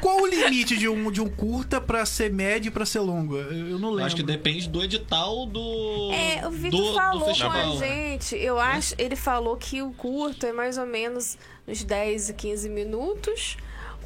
[0.00, 3.36] Qual o limite de um, de um curta pra ser médio e pra ser longo?
[3.38, 4.04] Eu não lembro.
[4.04, 6.12] acho que depende do edital do.
[6.12, 8.36] É, o Vitor falou do com a gente.
[8.36, 12.68] Eu acho, ele falou que o curto é mais ou menos uns 10 e 15
[12.68, 13.56] minutos.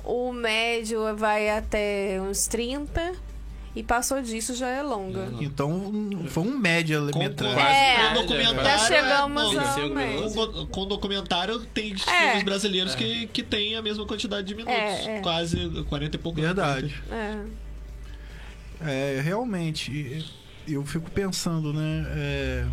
[0.04, 3.12] O médio vai até uns 30
[3.76, 5.28] e passou disso já é longa.
[5.40, 5.92] Então
[6.28, 7.60] foi um média Com, com, metragem.
[7.60, 8.64] É, com documentário.
[8.64, 10.30] já chegamos é, não, médio.
[10.32, 11.96] Com, com documentário tem É.
[11.96, 14.74] filmes brasileiros que, que tem a mesma quantidade de minutos.
[14.76, 15.20] É, é.
[15.20, 16.40] Quase 40 e pouco.
[16.40, 16.94] Verdade.
[17.10, 17.44] É.
[18.82, 20.24] É, realmente,
[20.66, 22.66] eu fico pensando, né?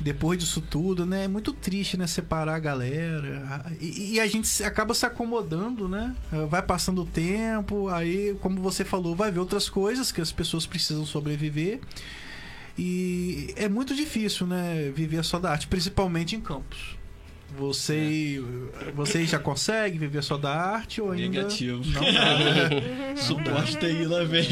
[0.00, 1.24] É, depois disso tudo, né?
[1.24, 2.06] É muito triste, né?
[2.06, 3.64] Separar a galera.
[3.80, 6.14] E, e a gente se- acaba se acomodando, né?
[6.32, 10.30] É, Vai passando o tempo, aí, como você falou, vai ver outras coisas que as
[10.32, 11.80] pessoas precisam sobreviver.
[12.78, 14.92] E é muito difícil, né?
[14.94, 16.96] Viver só da arte, principalmente em campos.
[17.56, 18.42] Você,
[18.94, 21.82] vocês já conseguem viver só da arte ou ainda Negativo.
[21.82, 23.16] não dá?
[23.20, 24.46] Suporte TI lá vem.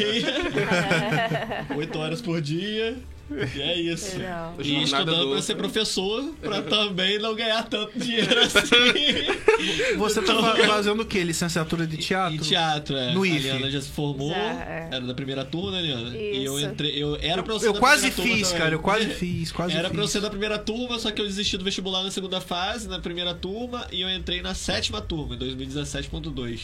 [1.76, 2.96] 8 horas por dia.
[3.28, 4.16] E é isso.
[4.18, 4.54] Legal.
[4.60, 8.60] E Jornada estudando do- pra ser professor, pra também não ganhar tanto dinheiro assim.
[9.98, 11.22] Você tá fa- fazendo o quê?
[11.24, 12.34] Licenciatura de teatro?
[12.36, 13.12] Em teatro, é.
[13.12, 13.38] No a IFE.
[13.40, 14.30] Liana já se formou.
[14.30, 14.88] Já, é.
[14.92, 16.16] Era da primeira turma, né, Liana?
[16.16, 16.68] E eu Isso.
[16.68, 16.92] entrei.
[17.02, 18.62] Eu, era pra eu ser Eu da quase primeira turma fiz, também.
[18.62, 18.74] cara.
[18.74, 19.92] Eu quase fiz, quase Era fiz.
[19.96, 22.86] pra eu ser da primeira turma, só que eu desisti do vestibular na segunda fase,
[22.88, 26.60] na primeira turma, e eu entrei na sétima turma, em 2017.2.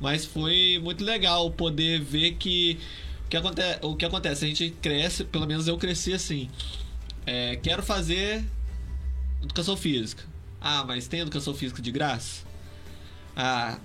[0.00, 2.78] Mas foi muito legal poder ver que
[3.28, 6.48] o que, aconte o que acontece, a gente cresce, pelo menos eu cresci assim.
[7.26, 8.42] É, quero fazer
[9.42, 10.24] educação física.
[10.58, 12.42] Ah, mas tem educação física de graça?
[13.36, 13.78] Ah,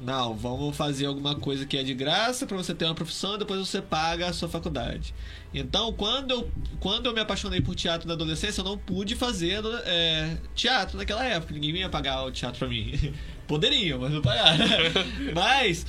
[0.00, 3.38] não, vamos fazer alguma coisa que é de graça pra você ter uma profissão e
[3.38, 5.14] depois você paga a sua faculdade.
[5.54, 9.62] Então, quando eu, quando eu me apaixonei por teatro na adolescência, eu não pude fazer
[9.84, 11.54] é, teatro naquela época.
[11.54, 13.14] Ninguém ia pagar o teatro pra mim.
[13.46, 14.66] Poderiam, mas não pagaram.
[15.32, 15.86] mas,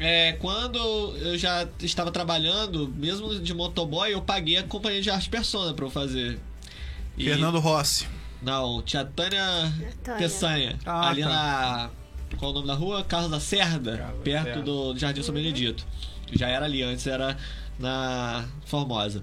[0.00, 0.78] é, quando
[1.18, 5.84] eu já estava trabalhando, mesmo de motoboy, eu paguei a companhia de arte persona pra
[5.84, 6.40] eu fazer.
[7.18, 8.08] E- Fernando Rossi.
[8.42, 9.44] Não, Tia Tânia
[10.02, 10.18] Tânia.
[10.18, 10.78] Peçanha.
[10.86, 11.28] Ah, ali tá.
[11.28, 11.90] na.
[12.38, 13.04] Qual é o nome da rua?
[13.04, 15.84] Carlos da Cerda, Carlos perto do Jardim São Benedito.
[16.32, 17.36] Já era ali, antes era
[17.78, 19.22] na Formosa.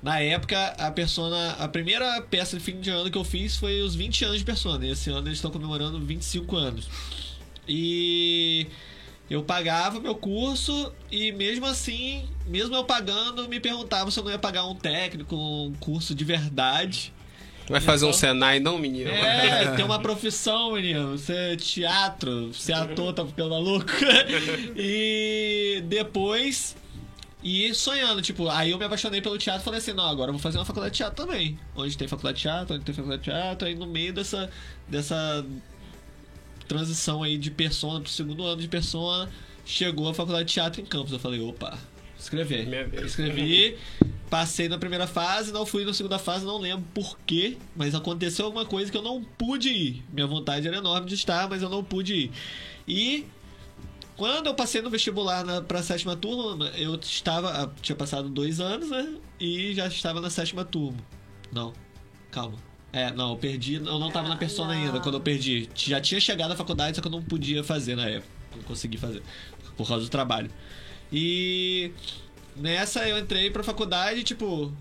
[0.00, 1.52] Na época, a persona.
[1.58, 4.44] A primeira peça de fim de ano que eu fiz foi os 20 anos de
[4.44, 4.86] persona.
[4.86, 6.88] E esse ano eles estão comemorando 25 anos.
[7.66, 8.66] E
[9.32, 14.30] eu pagava meu curso e mesmo assim, mesmo eu pagando, me perguntava se eu não
[14.30, 17.12] ia pagar um técnico, um curso de verdade.
[17.66, 19.08] Vai fazer um Então- Senai, não, menino?
[19.08, 21.16] É, tem uma profissão, menino.
[21.16, 23.86] Você é teatro, ser ator, tá ficando maluco.
[24.76, 26.76] E depois.
[27.42, 30.32] E sonhando, tipo, aí eu me apaixonei pelo teatro e falei assim, não, agora eu
[30.34, 31.58] vou fazer uma faculdade de teatro também.
[31.74, 34.48] Onde tem faculdade de teatro, onde tem faculdade de teatro, aí no meio dessa,
[34.86, 35.44] dessa
[36.72, 39.30] transição aí de persona pro segundo ano de persona,
[39.64, 41.12] chegou a faculdade de teatro em Campos.
[41.12, 41.78] Eu falei, opa,
[42.86, 43.04] vez.
[43.06, 43.76] Escrevi,
[44.30, 48.46] passei na primeira fase, não fui na segunda fase, não lembro por quê, mas aconteceu
[48.46, 50.02] alguma coisa que eu não pude ir.
[50.12, 52.32] Minha vontade era enorme de estar, mas eu não pude ir.
[52.88, 53.26] E
[54.16, 57.50] quando eu passei no vestibular na, pra sétima turma, eu estava.
[57.64, 59.16] ah, Tinha passado dois anos, né?
[59.38, 60.98] E já estava na sétima turma.
[61.52, 61.72] Não,
[62.30, 62.56] calma.
[62.92, 63.74] É, não, eu perdi.
[63.76, 64.80] Eu não estava na persona não.
[64.82, 65.68] ainda quando eu perdi.
[65.74, 68.28] Já tinha chegado à faculdade, só que eu não podia fazer na época.
[68.54, 69.22] Não consegui fazer.
[69.76, 70.50] Por causa do trabalho.
[71.10, 71.92] E
[72.54, 74.72] nessa eu entrei pra faculdade, tipo,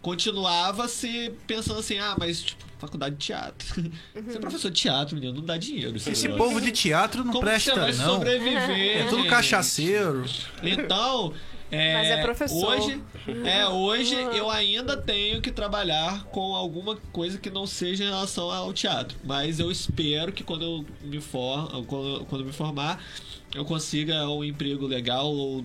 [0.00, 3.90] continuava se pensando assim, ah, mas tipo, faculdade de teatro.
[4.30, 5.96] Ser professor de teatro, menino, não dá dinheiro.
[5.96, 8.14] esse povo de teatro não Como presta, você vai não.
[8.14, 8.98] sobreviver?
[8.98, 9.30] É tudo gente?
[9.30, 10.24] cachaceiro.
[10.62, 11.34] Então,
[11.70, 12.76] é, Mas é professor.
[12.76, 13.02] Hoje,
[13.44, 18.50] é, hoje eu ainda tenho que trabalhar com alguma coisa que não seja em relação
[18.50, 19.18] ao teatro.
[19.24, 23.02] Mas eu espero que quando eu me for, quando, quando eu me formar,
[23.54, 25.64] eu consiga um emprego legal ou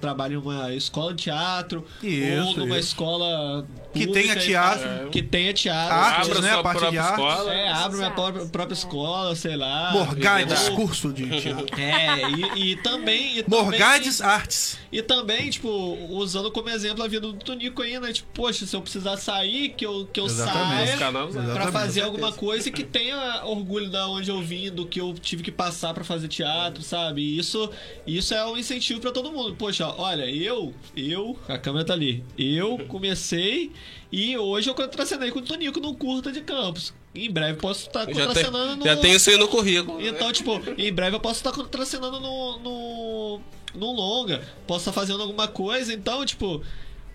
[0.00, 2.88] trabalha em uma escola de teatro Isso, ou numa isso.
[2.88, 3.66] escola
[3.96, 4.88] Que tenha teatro.
[4.88, 5.94] tal, que tenha teatro.
[5.94, 6.50] Artes, Abra né?
[6.52, 7.24] A parte de própria artes.
[7.24, 7.54] escola.
[7.54, 9.90] É, abre minha própria, própria escola, sei lá.
[9.92, 11.66] Morgades, curso de teatro.
[11.80, 13.38] É, e, e também.
[13.38, 14.78] E também- Morgades Artes.
[14.92, 15.68] E também, tipo,
[16.10, 18.12] usando como exemplo a vida do Tonico aí, né?
[18.12, 20.86] Tipo, poxa, se eu precisar sair, que eu, que eu Exatamente.
[20.86, 21.72] saia Canal, pra Exatamente.
[21.72, 25.50] fazer alguma coisa que tenha orgulho da onde eu vim, do que eu tive que
[25.52, 27.20] passar pra fazer teatro, sabe?
[27.22, 27.70] E isso,
[28.06, 29.54] isso é um incentivo pra todo mundo.
[29.56, 33.72] Poxa, olha, eu, eu, a câmera tá ali, eu comecei
[34.10, 36.94] e hoje eu contracenei com o Tonico no curta de campos.
[37.14, 38.84] Em breve posso estar Já, tem, contracenando no...
[38.84, 40.00] já tem isso aí no currículo.
[40.00, 43.40] Então, tipo, em breve eu posso estar contracenando no, no,
[43.74, 46.62] no longa, posso estar fazendo alguma coisa, então, tipo.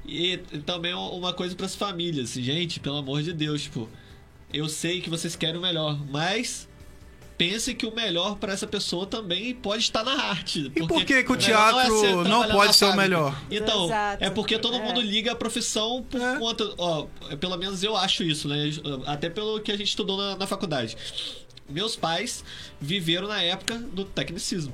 [0.05, 3.87] E, e também uma coisa pras famílias, gente, pelo amor de Deus, tipo,
[4.51, 6.67] eu sei que vocês querem o melhor, mas
[7.41, 10.71] pense que o melhor pra essa pessoa também pode estar na arte.
[10.75, 13.35] E por que que o não é teatro ser- não pode ser o melhor?
[13.49, 14.23] Então, Exato.
[14.23, 14.79] é porque todo É.
[14.79, 16.37] mundo liga a profissão por É.
[16.37, 16.71] conta.
[16.77, 17.07] Ó,
[17.39, 18.69] pelo menos eu acho isso, né?
[19.07, 20.95] Até pelo que a gente estudou na, na faculdade.
[21.67, 22.43] Meus pais
[22.79, 24.73] viveram na época do tecnicismo.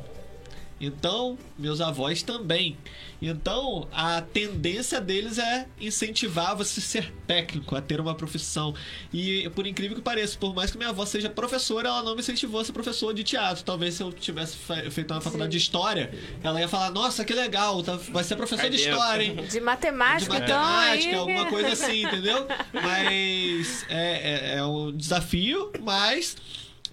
[0.80, 2.78] Então, meus avós também.
[3.20, 8.76] Então, a tendência deles é incentivar você a ser técnico, a ter uma profissão.
[9.12, 12.20] E, por incrível que pareça, por mais que minha avó seja professora, ela não me
[12.20, 13.64] incentivou a ser professor de teatro.
[13.64, 16.14] Talvez se eu tivesse fe- feito uma faculdade de história,
[16.44, 19.36] ela ia falar: Nossa, que legal, tá- vai ser professor de história, hein?
[19.50, 20.60] De matemática, de então.
[20.62, 21.16] matemática, aí...
[21.16, 22.46] alguma coisa assim, entendeu?
[22.72, 26.36] Mas é, é, é um desafio, mas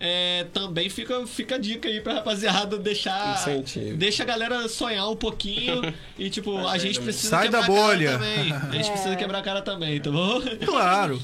[0.00, 3.34] é, também fica, fica a dica aí pra rapaziada deixar.
[3.40, 3.96] Incentivo.
[3.96, 5.80] Deixa a galera sonhar um pouquinho
[6.18, 8.12] e, tipo, a gente precisa Sai da quebrar a cara bolha.
[8.12, 8.52] também.
[8.52, 8.92] A gente É.
[8.92, 10.40] precisa quebrar a cara também, tá bom?
[10.64, 11.20] Claro.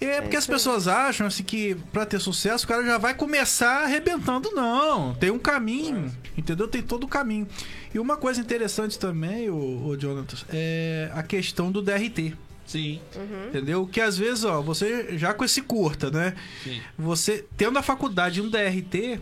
[0.00, 3.84] É porque as pessoas acham assim que pra ter sucesso o cara já vai começar
[3.84, 4.50] arrebentando.
[4.52, 6.68] Não, tem um caminho, entendeu?
[6.68, 7.48] Tem todo o caminho.
[7.94, 12.34] E uma coisa interessante também, o, o Jonathan, é a questão do DRT.
[12.66, 13.00] Sim.
[13.48, 13.86] Entendeu?
[13.86, 16.34] Que às vezes, ó, você já com esse curta, né?
[16.62, 16.80] Sim.
[16.98, 19.20] Você tendo a faculdade um DRT,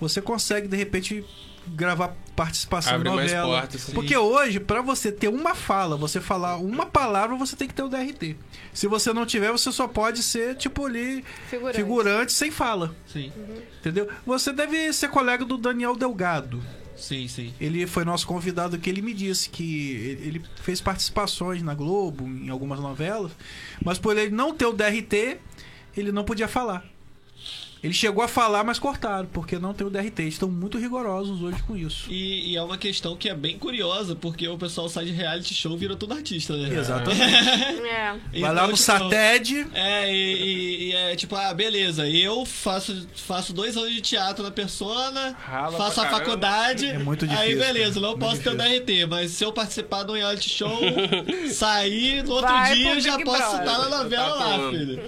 [0.00, 1.24] você consegue de repente
[1.66, 3.60] gravar participação Abre em mais novela.
[3.60, 3.92] portas, sim.
[3.94, 7.82] Porque hoje, pra você ter uma fala, você falar uma palavra, você tem que ter
[7.82, 8.36] o DRT.
[8.72, 11.76] Se você não tiver, você só pode ser tipo ali Figurante.
[11.76, 13.32] figurante sem fala, Sim.
[13.80, 14.06] entendeu?
[14.26, 16.62] Você deve ser colega do Daniel Delgado.
[16.96, 17.52] Sim, sim.
[17.60, 22.48] Ele foi nosso convidado que ele me disse que ele fez participações na Globo, em
[22.48, 23.32] algumas novelas,
[23.84, 25.38] mas por ele não ter o DRT,
[25.96, 26.93] ele não podia falar.
[27.84, 30.22] Ele chegou a falar, mas cortaram, porque não tem o DRT.
[30.22, 32.10] Eles Estão muito rigorosos hoje com isso.
[32.10, 35.52] E, e é uma questão que é bem curiosa, porque o pessoal sai de reality
[35.54, 36.74] show e vira tudo artista, né?
[36.76, 37.24] Exatamente.
[37.84, 38.08] É.
[38.10, 39.66] Vai Então, lá no tipo, SATED.
[39.74, 44.42] É, e, e- e é tipo, ah, beleza, eu faço, faço dois anos de teatro
[44.42, 46.24] na persona, Rala faço a caramba.
[46.24, 46.86] faculdade.
[46.86, 48.06] É muito Aí difícil, beleza, cara.
[48.12, 50.80] não posso ter o DRT, mas se eu participar de um reality show,
[51.52, 53.60] sair no outro Vai dia, eu já Big posso Brother.
[53.60, 55.02] estar na novela Tá lá, filho.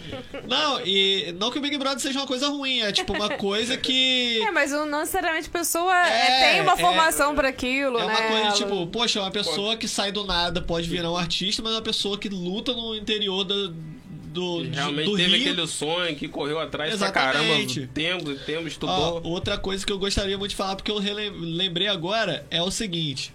[0.48, 3.76] Não, e não que o Big Brother seja uma coisa ruim, é tipo uma coisa
[3.76, 4.40] que.
[4.46, 8.12] É, mas não necessariamente a pessoa É, tem uma é- formação pra aquilo, É uma
[8.20, 8.28] né?
[8.28, 11.76] coisa tipo, poxa, uma pessoa que sai do nada pode virar um artista, mas é
[11.76, 15.52] uma pessoa que luta no interior do, do, de- realmente do teve Rio.
[15.52, 17.32] aquele sonho que correu atrás Exatamente.
[17.32, 17.92] pra caramba.
[17.94, 19.20] Tempo, tempo, Ó, estudou.
[19.24, 23.32] outra coisa que eu gostaria muito de falar, porque eu lembrei agora, é o seguinte.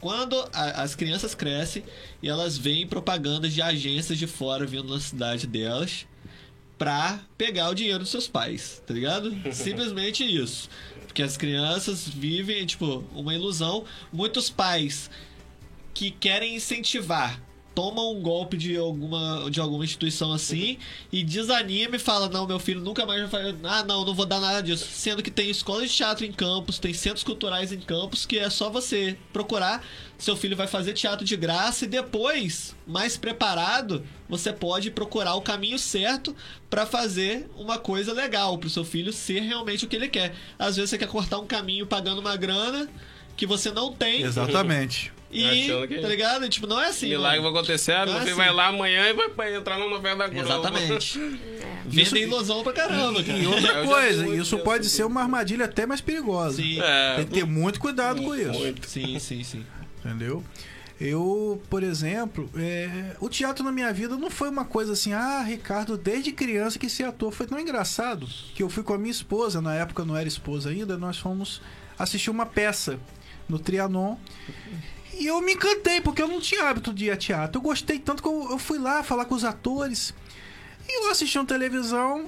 [0.00, 1.82] Quando a- as crianças crescem
[2.22, 6.06] e elas veem propagandas de agências de fora vindo na cidade delas
[6.80, 9.36] pra pegar o dinheiro dos seus pais, tá ligado?
[9.52, 10.70] Simplesmente isso.
[11.06, 13.84] Porque as crianças vivem, tipo, uma ilusão.
[14.10, 15.10] Muitos pais
[15.92, 17.38] que querem incentivar
[17.80, 20.76] tomam um golpe de alguma, de alguma instituição assim
[21.10, 23.56] e desanima e fala: Não, meu filho nunca mais vai fazer.
[23.64, 24.86] Ah, não, não vou dar nada disso.
[24.92, 28.50] Sendo que tem escola de teatro em campos, tem centros culturais em campos que é
[28.50, 29.82] só você procurar.
[30.18, 35.40] Seu filho vai fazer teatro de graça e depois, mais preparado, você pode procurar o
[35.40, 36.36] caminho certo
[36.68, 40.34] pra fazer uma coisa legal pro seu filho ser realmente o que ele quer.
[40.58, 42.86] Às vezes você quer cortar um caminho pagando uma grana
[43.38, 45.10] que você não tem Exatamente.
[45.30, 46.48] e, que- tá ligado?
[46.48, 47.08] Tipo, não é assim.
[47.08, 48.32] Milagre vai acontecer, ah, é filho assim.
[48.34, 50.46] vai lá amanhã e vai entrar na novela da Globo.
[50.48, 51.18] Exatamente.
[51.80, 51.82] É.
[51.92, 53.38] Venda ilusão pra caramba, cara.
[53.38, 56.56] E outra coisa, isso pode ser uma armadilha até mais perigosa.
[56.56, 58.58] Sim, É, Tem que ter muito cuidado com isso.
[58.58, 58.86] muito.
[58.88, 59.66] sim, sim, sim.
[60.04, 60.44] Entendeu?
[61.00, 65.42] Eu, por exemplo, é, o teatro na minha vida não foi uma coisa assim, ah,
[65.42, 67.32] Ricardo, desde criança que se ator.
[67.32, 70.28] Foi tão engraçado que eu fui com a minha esposa, na época eu não era
[70.28, 71.62] esposa ainda, nós fomos
[71.98, 72.98] assistir uma peça
[73.48, 74.16] no Trianon.
[75.14, 77.58] E eu me encantei, porque eu não tinha hábito de ir a teatro.
[77.58, 80.14] Eu gostei tanto que eu, fui lá falar com os atores.
[80.88, 82.26] E eu assisti uma televisão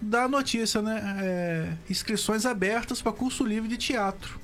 [0.00, 1.16] da notícia, né?
[1.22, 4.38] É, inscrições abertas para curso livre de teatro.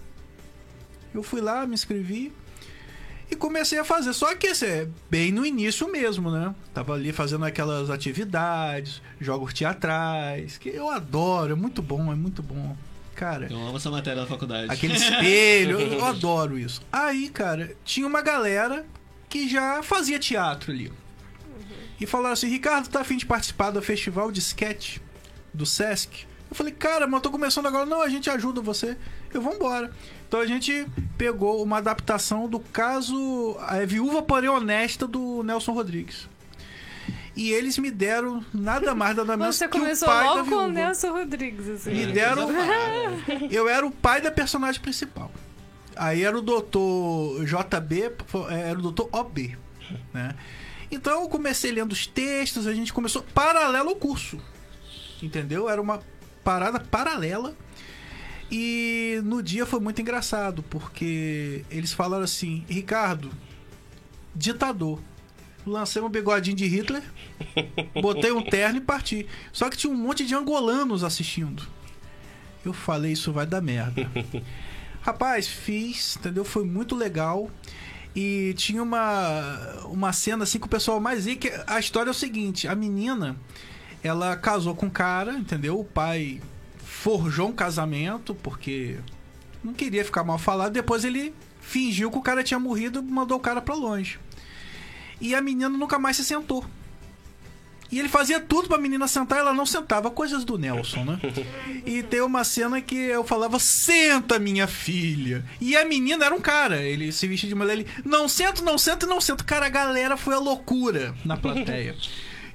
[1.14, 2.32] Eu fui lá, me inscrevi.
[3.30, 4.12] E comecei a fazer.
[4.12, 6.54] Só que é bem no início mesmo, né?
[6.74, 12.42] Tava ali fazendo aquelas atividades, jogos teatrais, que eu adoro, é muito bom, é muito
[12.42, 12.76] bom.
[13.20, 14.72] Cara, Eu amo essa matéria da faculdade.
[14.72, 16.80] aquele espelho, eu, eu adoro isso.
[16.90, 18.86] Aí, cara, tinha uma galera
[19.28, 20.90] que já fazia teatro ali.
[22.00, 25.00] E falaram assim: Ricardo, tá afim de participar do festival de sketch
[25.52, 26.24] do Sesc?
[26.48, 27.84] Eu falei, cara, mas eu tô começando agora.
[27.84, 28.96] Não, a gente ajuda você.
[29.34, 29.90] Eu vou embora.
[30.26, 30.86] Então a gente
[31.18, 36.26] pegou uma adaptação do caso A Viúva Porém Honesta do Nelson Rodrigues.
[37.40, 40.50] E eles me deram nada mais, nada menos Você que o começou pai da logo
[40.50, 40.68] com o.
[40.68, 41.90] Nelson Rodrigues, assim.
[41.90, 42.50] Me deram.
[43.50, 45.32] Eu era o pai da personagem principal.
[45.96, 48.12] Aí era o doutor JB,
[48.50, 49.56] era o doutor OB.
[50.12, 50.34] Né?
[50.90, 54.38] Então eu comecei lendo os textos, a gente começou paralelo ao curso.
[55.22, 55.66] Entendeu?
[55.66, 56.02] Era uma
[56.44, 57.56] parada paralela.
[58.50, 63.30] E no dia foi muito engraçado, porque eles falaram assim: Ricardo,
[64.36, 65.00] ditador.
[65.66, 67.02] Lancei um bigodinho de Hitler,
[68.00, 69.26] botei um terno e parti.
[69.52, 71.62] Só que tinha um monte de angolanos assistindo.
[72.64, 74.10] Eu falei, isso vai dar merda.
[75.02, 76.44] Rapaz, fiz, entendeu?
[76.44, 77.50] Foi muito legal.
[78.14, 81.36] E tinha uma, uma cena assim que o pessoal mais ia.
[81.36, 83.36] Que a história é o seguinte: a menina,
[84.02, 85.78] ela casou com um cara, entendeu?
[85.78, 86.40] O pai
[86.78, 88.98] forjou um casamento porque
[89.62, 90.72] não queria ficar mal falado.
[90.72, 94.18] Depois ele fingiu que o cara tinha morrido e mandou o cara pra longe.
[95.20, 96.64] E a menina nunca mais se sentou.
[97.92, 101.20] E ele fazia tudo pra menina sentar, ela não sentava, coisas do Nelson, né?
[101.84, 105.44] E tem uma cena que eu falava: "Senta, minha filha".
[105.60, 108.78] E a menina era um cara, ele se vestia de mulher, ele: "Não sento, não
[108.78, 109.44] sento, não sento".
[109.44, 111.96] Cara, a galera foi a loucura na plateia.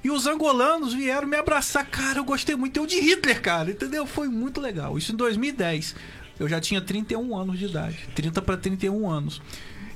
[0.02, 4.06] E os angolanos vieram me abraçar, cara, eu gostei muito eu de Hitler, cara, entendeu?
[4.06, 4.96] Foi muito legal.
[4.96, 5.94] Isso em 2010.
[6.38, 9.42] Eu já tinha 31 anos de idade, 30 para 31 anos.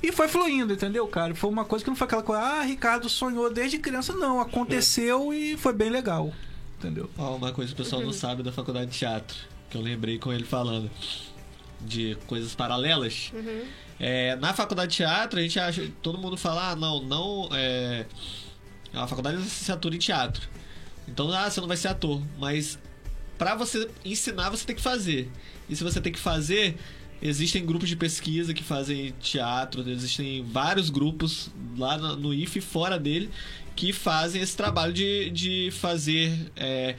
[0.01, 1.35] E foi fluindo, entendeu, cara?
[1.35, 4.13] Foi uma coisa que não foi aquela coisa, ah, Ricardo sonhou desde criança.
[4.13, 6.33] Não, aconteceu e foi bem legal,
[6.79, 7.09] entendeu?
[7.17, 9.37] Ó, uma coisa que o pessoal não sabe da faculdade de teatro,
[9.69, 10.89] que eu lembrei com ele falando
[11.79, 13.31] de coisas paralelas.
[13.99, 15.87] É, na faculdade de teatro, a gente acha.
[16.01, 17.49] Todo mundo fala, ah, não, não.
[17.53, 18.05] É,
[18.93, 20.49] a faculdade é licenciatura em teatro.
[21.07, 22.21] Então, ah, você não vai ser ator.
[22.39, 22.79] Mas
[23.37, 25.29] pra você ensinar, você tem que fazer.
[25.69, 26.77] E se você tem que fazer,
[27.21, 32.97] existem grupos de pesquisa que fazem teatro, existem vários grupos lá no, IFE e fora
[32.97, 33.29] dele
[33.75, 36.95] que fazem esse trabalho de, de fazer é,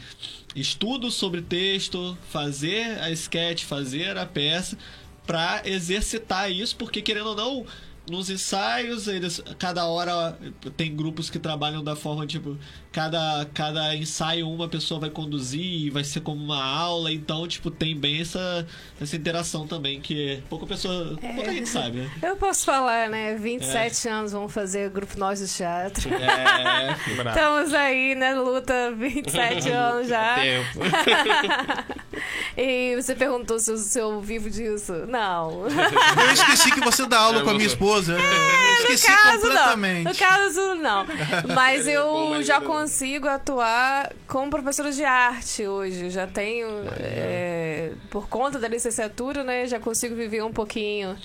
[0.56, 4.78] estudos sobre texto, fazer a sketch, fazer a peça,
[5.26, 7.66] para exercitar isso, porque querendo ou não,
[8.10, 10.36] nos ensaios, eles cada hora
[10.76, 12.58] tem grupos que trabalham da forma tipo,
[12.90, 17.70] cada cada ensaio uma pessoa vai conduzir e vai ser como uma aula, então tipo
[17.70, 18.66] tem bem essa
[19.00, 22.10] essa interação também que pouca pessoa, pouca gente sabe, né?
[22.22, 23.36] Eu posso falar, né?
[23.36, 26.10] 27 anos vamos fazer grupo Nós do Teatro.
[26.12, 26.96] É.
[27.28, 30.34] Estamos aí na luta 27 anos já.
[30.34, 30.80] Tempo.
[32.56, 34.92] E você perguntou se eu, se eu vivo disso.
[35.08, 35.66] Não.
[35.68, 38.12] Eu esqueci que você dá aula É, com a minha esposa.
[38.14, 40.04] Eu esqueci no caso, completamente.
[40.04, 40.12] não.
[40.12, 41.06] No caso, não.
[41.54, 46.10] Mas É, bom, eu já eu- consigo atuar como professora de arte hoje.
[46.10, 46.66] Já tenho,
[46.98, 49.66] é, por conta da licenciatura, né?
[49.66, 51.16] Já consigo viver um pouquinho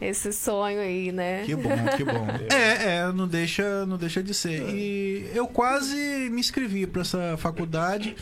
[0.00, 1.42] esse sonho aí, né?
[1.46, 2.26] Que bom, que bom.
[2.54, 4.62] É, é, não deixa, não deixa de ser.
[4.68, 5.96] E eu quase
[6.30, 8.14] me inscrevi para essa faculdade,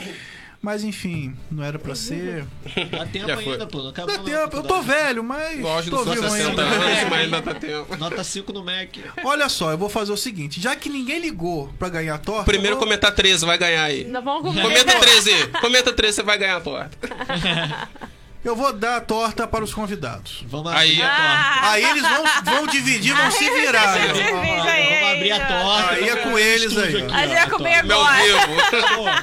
[0.65, 2.47] mas enfim, não era para ser.
[2.91, 3.53] dá tempo Já foi.
[3.53, 6.31] ainda, pô, não acabou Dá não, tempo, eu tô velho, mas Lógico, tô dos vivo
[6.31, 6.63] 60 ainda.
[6.63, 7.97] anos, mas ainda tá tempo.
[7.99, 8.89] Nota 5 no Mac.
[9.23, 12.77] Olha só, eu vou fazer o seguinte, já que ninguém ligou para ganhar torta, Primeiro
[12.77, 14.05] eu vou- comentar 13, vai ganhar aí.
[14.07, 14.63] Nós vamos comer.
[14.63, 16.99] Comenta 13, comenta 13, você vai ganhar a torta.
[18.45, 20.45] eu vou dar a torta para os convidados.
[20.49, 21.71] Vamos Aí- abrir a torta.
[21.71, 23.99] Aí eles vão, vão dividir, vão se virar.
[23.99, 25.91] Vamos, aí, abrir a torta.
[25.95, 27.15] Aí é com eles aí, ó.
[27.15, 28.23] A gente vai comer Meu agora.
[28.23, 28.55] vivo.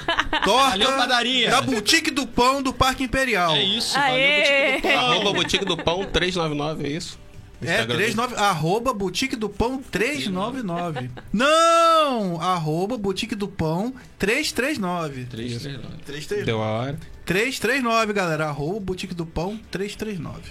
[0.44, 1.50] Torta Valeu, padaria.
[1.52, 3.54] da Boutique do Pão do Parque Imperial.
[3.56, 4.82] É isso, Aê.
[4.82, 5.00] valeu, Boutique do Pão.
[5.14, 7.20] Arroba Boutique do Pão 399, é isso?
[7.64, 11.12] É, Instagram 39, arroba Boutique do Pão 399.
[11.32, 12.42] Não!
[12.42, 15.26] Arroba Boutique do Pão 339.
[15.26, 15.88] 339.
[16.04, 16.44] 339.
[16.46, 17.00] Deu a hora.
[17.26, 18.48] 339, galera.
[18.48, 20.42] Arroba Boutique do Pão 339.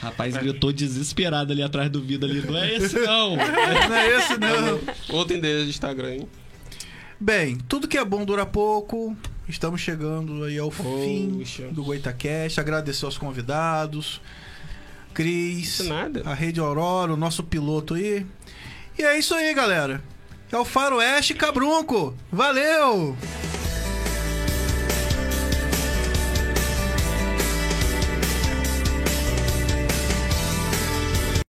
[0.00, 2.40] Rapaz gritou desesperado ali atrás do vidro ali.
[2.40, 3.36] Não é esse, não.
[3.36, 4.80] Não é esse, não.
[5.10, 6.28] Outro endereço de Instagram, hein?
[7.18, 9.14] Bem, tudo que é bom dura pouco.
[9.46, 11.68] Estamos chegando aí ao fim Poxa.
[11.68, 12.58] do Goitacast.
[12.58, 14.22] Agradecer aos convidados.
[15.12, 15.82] Cris,
[16.24, 18.24] a Rede Aurora, o nosso piloto aí.
[18.98, 20.02] E é isso aí, galera.
[20.50, 22.14] É o Faroeste Cabrunco.
[22.32, 23.16] Valeu!